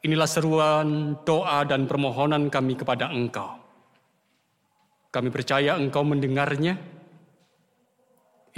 inilah 0.04 0.28
seruan 0.28 1.16
doa 1.24 1.64
dan 1.64 1.88
permohonan 1.88 2.52
kami 2.52 2.76
kepada 2.76 3.08
Engkau. 3.16 3.64
Kami 5.08 5.32
percaya 5.32 5.80
Engkau 5.80 6.04
mendengarnya. 6.04 6.76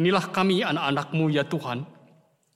Inilah 0.01 0.33
kami 0.33 0.65
anak-anakmu 0.65 1.29
ya 1.29 1.45
Tuhan, 1.45 1.85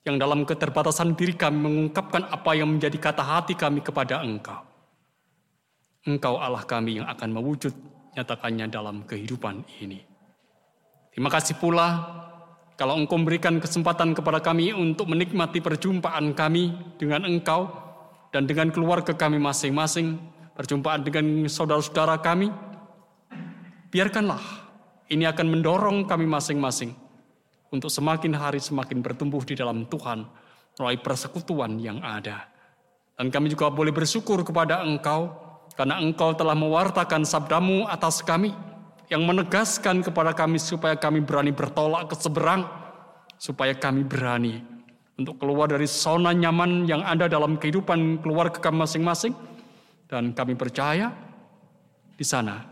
yang 0.02 0.18
dalam 0.18 0.50
keterbatasan 0.50 1.14
diri 1.14 1.38
kami 1.38 1.62
mengungkapkan 1.62 2.26
apa 2.26 2.58
yang 2.58 2.74
menjadi 2.74 2.98
kata 3.06 3.22
hati 3.22 3.54
kami 3.54 3.86
kepada 3.86 4.26
Engkau. 4.26 4.66
Engkau 6.10 6.42
Allah 6.42 6.66
kami 6.66 6.98
yang 6.98 7.06
akan 7.06 7.38
mewujud 7.38 7.74
nyatakannya 8.18 8.66
dalam 8.66 9.06
kehidupan 9.06 9.62
ini. 9.78 10.02
Terima 11.14 11.30
kasih 11.30 11.54
pula 11.62 12.02
kalau 12.78 12.94
Engkau 12.94 13.18
memberikan 13.18 13.58
kesempatan 13.58 14.14
kepada 14.14 14.38
kami 14.38 14.70
untuk 14.70 15.10
menikmati 15.10 15.66
perjumpaan 15.66 16.38
kami 16.38 16.78
dengan 17.02 17.26
Engkau 17.26 17.74
dan 18.30 18.46
dengan 18.46 18.70
keluarga 18.70 19.18
kami 19.18 19.42
masing-masing, 19.42 20.22
perjumpaan 20.54 21.02
dengan 21.02 21.26
saudara-saudara 21.50 22.22
kami. 22.22 22.54
Biarkanlah 23.90 24.40
ini 25.10 25.26
akan 25.26 25.58
mendorong 25.58 26.06
kami 26.06 26.30
masing-masing 26.30 26.94
untuk 27.74 27.90
semakin 27.90 28.38
hari 28.38 28.62
semakin 28.62 29.02
bertumbuh 29.02 29.42
di 29.42 29.58
dalam 29.58 29.90
Tuhan 29.90 30.30
melalui 30.78 31.02
persekutuan 31.02 31.82
yang 31.82 31.98
ada. 32.06 32.46
Dan 33.18 33.34
kami 33.34 33.50
juga 33.50 33.74
boleh 33.74 33.90
bersyukur 33.90 34.46
kepada 34.46 34.86
Engkau 34.86 35.48
karena 35.78 36.02
engkau 36.02 36.34
telah 36.34 36.58
mewartakan 36.58 37.22
sabdamu 37.22 37.86
atas 37.86 38.26
kami, 38.26 38.50
yang 39.08 39.24
menegaskan 39.24 40.04
kepada 40.04 40.36
kami 40.36 40.60
supaya 40.60 41.00
kami 41.00 41.24
berani 41.24 41.56
bertolak 41.56 42.12
ke 42.12 42.16
seberang, 42.20 42.68
supaya 43.40 43.72
kami 43.76 44.04
berani 44.04 44.60
untuk 45.18 45.42
keluar 45.42 45.72
dari 45.72 45.90
zona 45.90 46.36
nyaman 46.36 46.86
yang 46.86 47.02
ada 47.02 47.26
dalam 47.26 47.58
kehidupan 47.58 48.22
keluarga 48.22 48.62
kami 48.62 48.86
masing-masing. 48.86 49.34
Dan 50.08 50.32
kami 50.32 50.56
percaya 50.56 51.12
di 52.16 52.24
sana, 52.24 52.64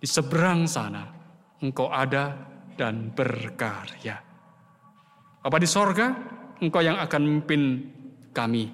di 0.00 0.08
seberang 0.08 0.64
sana, 0.64 1.04
engkau 1.60 1.92
ada 1.92 2.32
dan 2.80 3.12
berkarya. 3.12 4.16
Apa 5.44 5.56
di 5.60 5.68
sorga, 5.68 6.08
engkau 6.64 6.80
yang 6.80 6.96
akan 6.96 7.20
memimpin 7.20 7.62
kami 8.32 8.72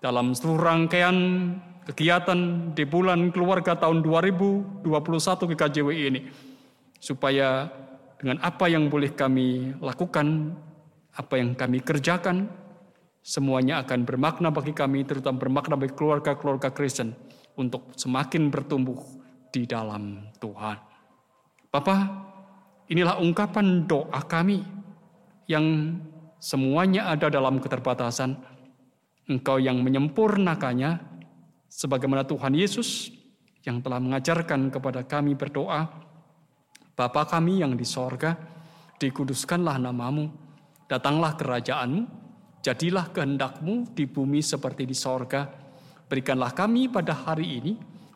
dalam 0.00 0.32
seluruh 0.32 0.64
rangkaian 0.64 1.16
kegiatan 1.86 2.72
di 2.74 2.82
bulan 2.82 3.30
keluarga 3.30 3.78
tahun 3.78 4.02
2021 4.02 4.82
GKJW 5.54 5.88
ini. 5.94 6.20
Supaya 6.98 7.70
dengan 8.18 8.42
apa 8.42 8.66
yang 8.66 8.90
boleh 8.90 9.14
kami 9.14 9.78
lakukan, 9.78 10.56
apa 11.14 11.34
yang 11.38 11.54
kami 11.54 11.78
kerjakan, 11.80 12.50
semuanya 13.22 13.86
akan 13.86 14.02
bermakna 14.02 14.50
bagi 14.50 14.74
kami, 14.74 15.06
terutama 15.06 15.38
bermakna 15.38 15.78
bagi 15.78 15.94
keluarga-keluarga 15.94 16.74
Kristen 16.74 17.14
untuk 17.54 17.94
semakin 17.94 18.50
bertumbuh 18.50 18.98
di 19.54 19.64
dalam 19.64 20.26
Tuhan. 20.42 20.76
Bapak, 21.70 22.00
inilah 22.90 23.20
ungkapan 23.20 23.84
doa 23.84 24.20
kami 24.24 24.64
yang 25.46 25.96
semuanya 26.40 27.10
ada 27.12 27.30
dalam 27.32 27.62
keterbatasan. 27.62 28.36
Engkau 29.26 29.58
yang 29.58 29.82
menyempurnakannya, 29.82 31.15
sebagaimana 31.76 32.24
Tuhan 32.24 32.56
Yesus 32.56 33.12
yang 33.68 33.84
telah 33.84 34.00
mengajarkan 34.00 34.72
kepada 34.72 35.04
kami 35.04 35.36
berdoa, 35.36 35.84
Bapa 36.96 37.28
kami 37.28 37.60
yang 37.60 37.76
di 37.76 37.84
sorga, 37.84 38.32
dikuduskanlah 38.96 39.76
namamu, 39.76 40.32
datanglah 40.88 41.36
kerajaanmu, 41.36 42.08
jadilah 42.64 43.12
kehendakmu 43.12 43.92
di 43.92 44.08
bumi 44.08 44.40
seperti 44.40 44.88
di 44.88 44.96
sorga. 44.96 45.44
Berikanlah 46.08 46.56
kami 46.56 46.88
pada 46.88 47.12
hari 47.12 47.60
ini 47.60 47.72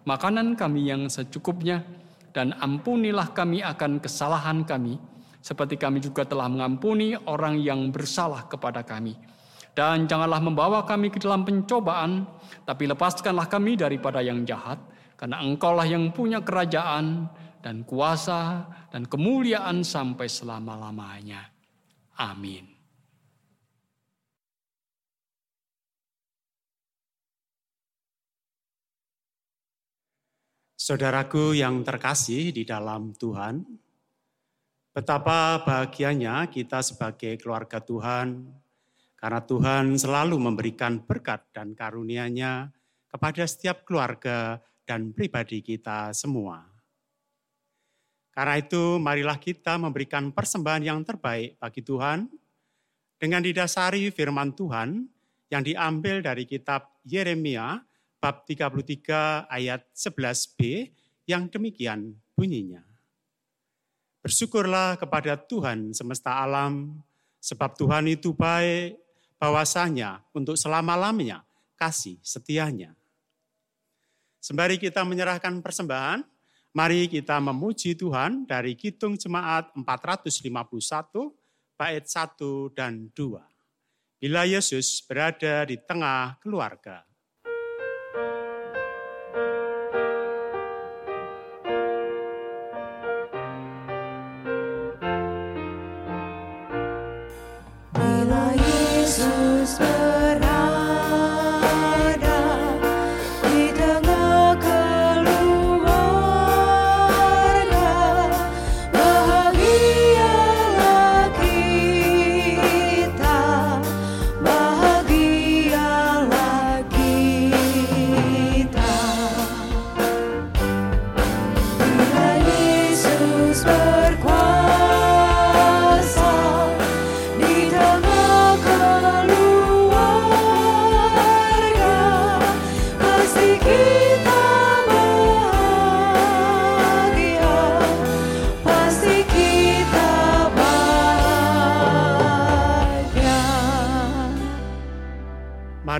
makanan 0.09 0.57
kami 0.57 0.89
yang 0.89 1.13
secukupnya, 1.13 1.85
dan 2.33 2.57
ampunilah 2.57 3.37
kami 3.37 3.61
akan 3.61 4.01
kesalahan 4.01 4.65
kami, 4.65 4.97
seperti 5.45 5.77
kami 5.77 6.01
juga 6.01 6.25
telah 6.25 6.49
mengampuni 6.49 7.13
orang 7.29 7.61
yang 7.61 7.93
bersalah 7.93 8.49
kepada 8.49 8.81
kami 8.81 9.19
dan 9.75 10.11
janganlah 10.11 10.43
membawa 10.43 10.83
kami 10.83 11.09
ke 11.09 11.23
dalam 11.23 11.47
pencobaan, 11.47 12.27
tapi 12.66 12.91
lepaskanlah 12.91 13.47
kami 13.47 13.79
daripada 13.79 14.18
yang 14.21 14.43
jahat, 14.43 14.79
karena 15.14 15.41
engkaulah 15.45 15.87
yang 15.87 16.11
punya 16.11 16.43
kerajaan 16.43 17.31
dan 17.61 17.85
kuasa 17.85 18.66
dan 18.89 19.05
kemuliaan 19.07 19.85
sampai 19.85 20.27
selama-lamanya. 20.27 21.53
Amin. 22.21 22.81
Saudaraku 30.81 31.55
yang 31.55 31.87
terkasih 31.87 32.51
di 32.51 32.66
dalam 32.66 33.14
Tuhan, 33.14 33.62
betapa 34.91 35.62
bahagianya 35.62 36.51
kita 36.51 36.83
sebagai 36.83 37.39
keluarga 37.39 37.79
Tuhan 37.79 38.43
karena 39.21 39.45
Tuhan 39.45 40.01
selalu 40.01 40.41
memberikan 40.41 41.05
berkat 41.05 41.45
dan 41.53 41.77
karunia-Nya 41.77 42.73
kepada 43.12 43.45
setiap 43.45 43.85
keluarga 43.85 44.57
dan 44.89 45.12
pribadi 45.12 45.61
kita 45.61 46.16
semua. 46.16 46.64
Karena 48.33 48.57
itu, 48.57 48.97
marilah 48.97 49.37
kita 49.37 49.77
memberikan 49.77 50.33
persembahan 50.33 50.81
yang 50.81 51.05
terbaik 51.05 51.61
bagi 51.61 51.85
Tuhan 51.85 52.33
dengan 53.21 53.45
didasari 53.45 54.09
firman 54.09 54.57
Tuhan 54.57 55.05
yang 55.53 55.61
diambil 55.61 56.25
dari 56.25 56.49
kitab 56.49 56.89
Yeremia 57.05 57.85
bab 58.16 58.49
33 58.49 59.53
ayat 59.53 59.85
11b 59.93 60.89
yang 61.29 61.53
demikian 61.53 62.16
bunyinya. 62.33 62.81
Bersyukurlah 64.25 64.97
kepada 64.97 65.37
Tuhan 65.37 65.93
semesta 65.93 66.41
alam, 66.41 66.97
sebab 67.41 67.77
Tuhan 67.77 68.09
itu 68.09 68.33
baik, 68.33 69.10
bahwasanya 69.41 70.20
untuk 70.36 70.61
selama-lamanya 70.61 71.41
kasih 71.80 72.20
setianya. 72.20 72.93
Sembari 74.36 74.76
kita 74.76 75.01
menyerahkan 75.01 75.64
persembahan, 75.64 76.20
mari 76.76 77.09
kita 77.09 77.41
memuji 77.41 77.97
Tuhan 77.97 78.45
dari 78.45 78.76
Kitung 78.76 79.16
Jemaat 79.16 79.72
451, 79.72 81.32
bait 81.80 82.05
1 82.05 82.76
dan 82.76 83.09
2. 83.16 84.20
Bila 84.20 84.45
Yesus 84.45 85.01
berada 85.09 85.64
di 85.64 85.80
tengah 85.80 86.36
keluarga. 86.45 87.10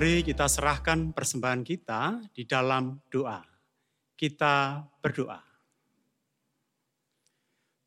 Kita 0.01 0.49
serahkan 0.49 1.13
persembahan 1.13 1.61
kita 1.61 2.25
di 2.33 2.41
dalam 2.49 2.97
doa. 3.13 3.37
Kita 4.17 4.81
berdoa. 4.97 5.37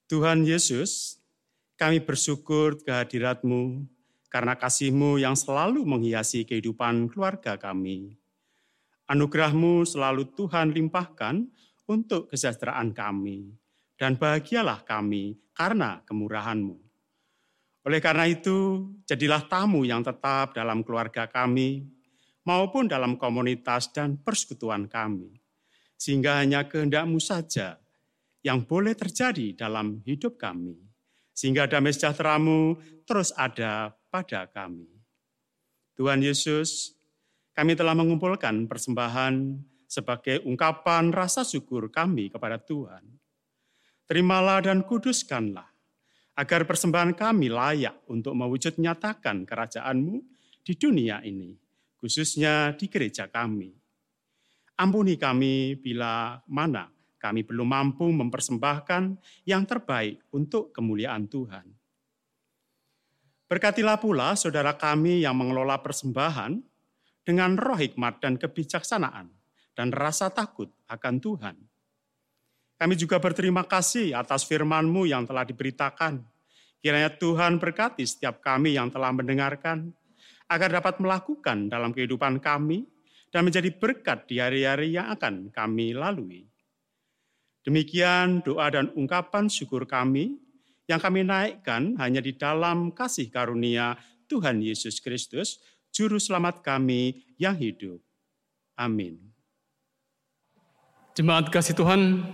Tuhan 0.06 0.46
Yesus, 0.46 1.18
kami 1.74 1.98
bersyukur 1.98 2.78
kehadiratmu 2.86 3.82
karena 4.30 4.54
kasihmu 4.54 5.18
yang 5.18 5.34
selalu 5.34 5.82
menghiasi 5.82 6.46
kehidupan 6.46 7.10
keluarga 7.10 7.58
kami. 7.58 8.14
Anugerahmu 9.10 9.82
selalu 9.82 10.30
Tuhan 10.38 10.70
limpahkan 10.70 11.50
untuk 11.90 12.30
kesejahteraan 12.30 12.94
kami. 12.94 13.58
Dan 13.98 14.14
bahagialah 14.14 14.86
kami 14.86 15.34
karena 15.50 15.98
kemurahanmu. 16.06 16.78
Oleh 17.90 17.98
karena 17.98 18.30
itu, 18.30 18.86
jadilah 19.02 19.42
tamu 19.50 19.82
yang 19.82 20.06
tetap 20.06 20.54
dalam 20.54 20.86
keluarga 20.86 21.26
kami, 21.26 21.93
maupun 22.45 22.86
dalam 22.86 23.16
komunitas 23.16 23.90
dan 23.90 24.20
persekutuan 24.20 24.86
kami. 24.86 25.40
Sehingga 25.97 26.40
hanya 26.45 26.68
kehendakmu 26.68 27.18
saja 27.18 27.80
yang 28.45 28.62
boleh 28.62 28.92
terjadi 28.92 29.57
dalam 29.57 30.05
hidup 30.05 30.36
kami. 30.36 30.76
Sehingga 31.34 31.66
damai 31.66 31.90
sejahteramu 31.97 32.78
terus 33.09 33.32
ada 33.34 33.97
pada 34.12 34.47
kami. 34.47 34.86
Tuhan 35.97 36.22
Yesus, 36.22 36.95
kami 37.55 37.74
telah 37.74 37.95
mengumpulkan 37.95 38.66
persembahan 38.66 39.59
sebagai 39.86 40.42
ungkapan 40.42 41.14
rasa 41.14 41.47
syukur 41.47 41.86
kami 41.90 42.30
kepada 42.30 42.59
Tuhan. 42.59 43.03
Terimalah 44.05 44.61
dan 44.61 44.82
kuduskanlah, 44.84 45.70
agar 46.34 46.66
persembahan 46.66 47.14
kami 47.14 47.47
layak 47.49 48.03
untuk 48.11 48.34
mewujud 48.34 48.76
nyatakan 48.76 49.47
kerajaanmu 49.47 50.18
di 50.66 50.74
dunia 50.74 51.22
ini, 51.22 51.55
khususnya 52.05 52.76
di 52.76 52.84
gereja 52.92 53.32
kami. 53.32 53.72
Ampuni 54.76 55.16
kami 55.16 55.72
bila 55.80 56.36
mana 56.44 56.92
kami 57.16 57.40
belum 57.40 57.64
mampu 57.64 58.05
mempersembahkan 58.12 59.16
yang 59.48 59.64
terbaik 59.64 60.20
untuk 60.28 60.68
kemuliaan 60.76 61.24
Tuhan. 61.24 61.64
Berkatilah 63.48 63.96
pula 63.96 64.36
saudara 64.36 64.76
kami 64.76 65.24
yang 65.24 65.32
mengelola 65.32 65.80
persembahan 65.80 66.61
dengan 67.24 67.57
roh 67.57 67.80
hikmat 67.80 68.20
dan 68.20 68.36
kebijaksanaan 68.36 69.32
dan 69.72 69.88
rasa 69.88 70.28
takut 70.28 70.68
akan 70.84 71.16
Tuhan. 71.16 71.57
Kami 72.76 72.94
juga 73.00 73.16
berterima 73.16 73.64
kasih 73.64 74.12
atas 74.12 74.44
firman-Mu 74.44 75.09
yang 75.09 75.24
telah 75.24 75.48
diberitakan. 75.48 76.20
Kiranya 76.84 77.09
Tuhan 77.16 77.57
berkati 77.57 78.05
setiap 78.05 78.44
kami 78.44 78.76
yang 78.76 78.92
telah 78.92 79.09
mendengarkan, 79.09 79.88
agar 80.49 80.80
dapat 80.80 81.01
melakukan 81.01 81.72
dalam 81.72 81.90
kehidupan 81.90 82.38
kami 82.40 82.84
dan 83.34 83.42
menjadi 83.42 83.74
berkat 83.74 84.30
di 84.30 84.38
hari-hari 84.38 84.95
yang 84.95 85.11
akan 85.11 85.51
kami 85.51 85.90
lalui. 85.90 86.47
Demikian 87.64 88.45
doa 88.45 88.68
dan 88.68 88.92
ungkapan 88.92 89.49
syukur 89.49 89.88
kami 89.88 90.36
yang 90.84 91.01
kami 91.01 91.24
naikkan 91.24 91.97
hanya 91.97 92.20
di 92.20 92.36
dalam 92.36 92.92
kasih 92.92 93.32
karunia 93.32 93.97
Tuhan 94.28 94.61
Yesus 94.61 95.01
Kristus, 95.01 95.64
Juru 95.88 96.20
Selamat 96.20 96.61
kami 96.61 97.24
yang 97.40 97.57
hidup. 97.57 98.05
Amin. 98.76 99.16
Jemaat 101.16 101.49
kasih 101.49 101.72
Tuhan, 101.78 102.26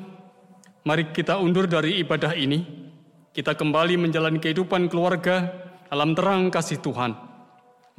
mari 0.83 1.15
kita 1.15 1.39
undur 1.39 1.71
dari 1.71 2.03
ibadah 2.03 2.35
ini. 2.35 2.65
Kita 3.31 3.55
kembali 3.55 3.95
menjalani 3.95 4.43
kehidupan 4.43 4.91
keluarga 4.91 5.47
dalam 5.87 6.19
terang 6.19 6.51
kasih 6.51 6.83
Tuhan. 6.83 7.30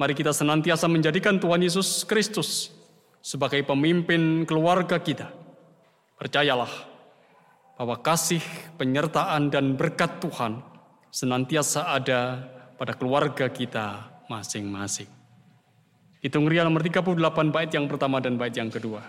Mari 0.02 0.18
kita 0.18 0.34
senantiasa 0.34 0.90
menjadikan 0.90 1.38
Tuhan 1.38 1.62
Yesus 1.62 2.02
Kristus 2.02 2.74
sebagai 3.22 3.62
pemimpin 3.62 4.42
keluarga 4.42 4.98
kita. 4.98 5.30
Percayalah, 6.18 6.90
bahwa 7.78 7.94
kasih, 8.02 8.42
penyertaan, 8.82 9.54
dan 9.54 9.78
berkat 9.78 10.18
Tuhan 10.18 10.58
senantiasa 11.14 11.86
ada 11.86 12.50
pada 12.74 12.98
keluarga 12.98 13.46
kita 13.46 14.10
masing-masing. 14.26 15.06
Hitung 16.18 16.50
Ria 16.50 16.66
nomor 16.66 16.82
38 16.82 17.54
bait 17.54 17.70
yang 17.70 17.86
pertama 17.86 18.18
dan 18.18 18.34
bait 18.34 18.58
yang 18.58 18.74
kedua. 18.74 19.06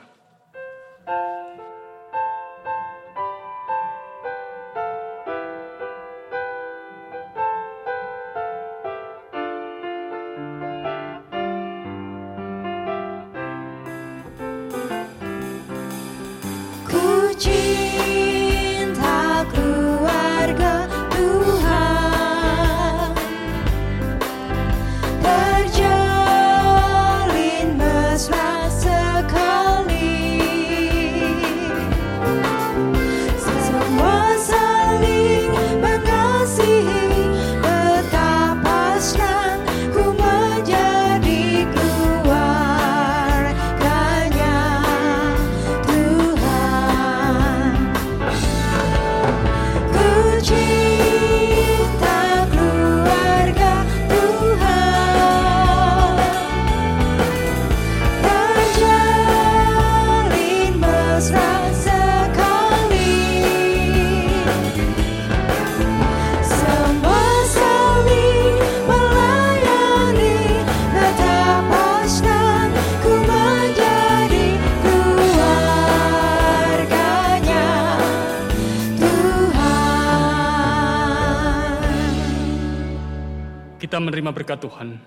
Menerima 84.04 84.36
berkat 84.36 84.60
Tuhan. 84.60 85.00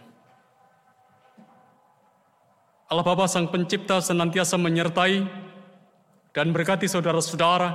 Allah 2.86 3.02
Bapa 3.02 3.26
Sang 3.26 3.50
Pencipta 3.50 3.98
senantiasa 3.98 4.54
menyertai 4.54 5.26
dan 6.30 6.54
berkati 6.54 6.86
saudara-saudara. 6.86 7.74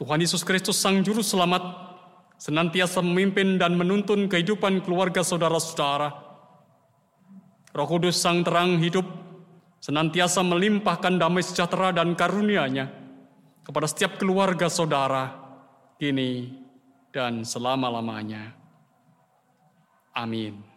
Tuhan 0.00 0.18
Yesus 0.18 0.42
Kristus 0.42 0.80
Sang 0.80 1.04
Juru 1.04 1.20
Selamat 1.20 1.62
senantiasa 2.40 3.04
memimpin 3.04 3.60
dan 3.60 3.78
menuntun 3.78 4.26
kehidupan 4.26 4.82
keluarga 4.82 5.20
saudara-saudara. 5.20 6.08
Roh 7.74 7.88
Kudus 7.90 8.16
Sang 8.16 8.40
Terang 8.46 8.80
Hidup 8.80 9.04
senantiasa 9.82 10.40
melimpahkan 10.40 11.20
damai 11.20 11.44
sejahtera 11.44 11.92
dan 11.92 12.16
karunia-Nya 12.16 12.88
kepada 13.60 13.84
setiap 13.84 14.16
keluarga 14.16 14.72
saudara 14.72 15.36
kini 16.00 16.64
dan 17.12 17.44
selama-lamanya. 17.44 18.63
Amin. 20.16 20.73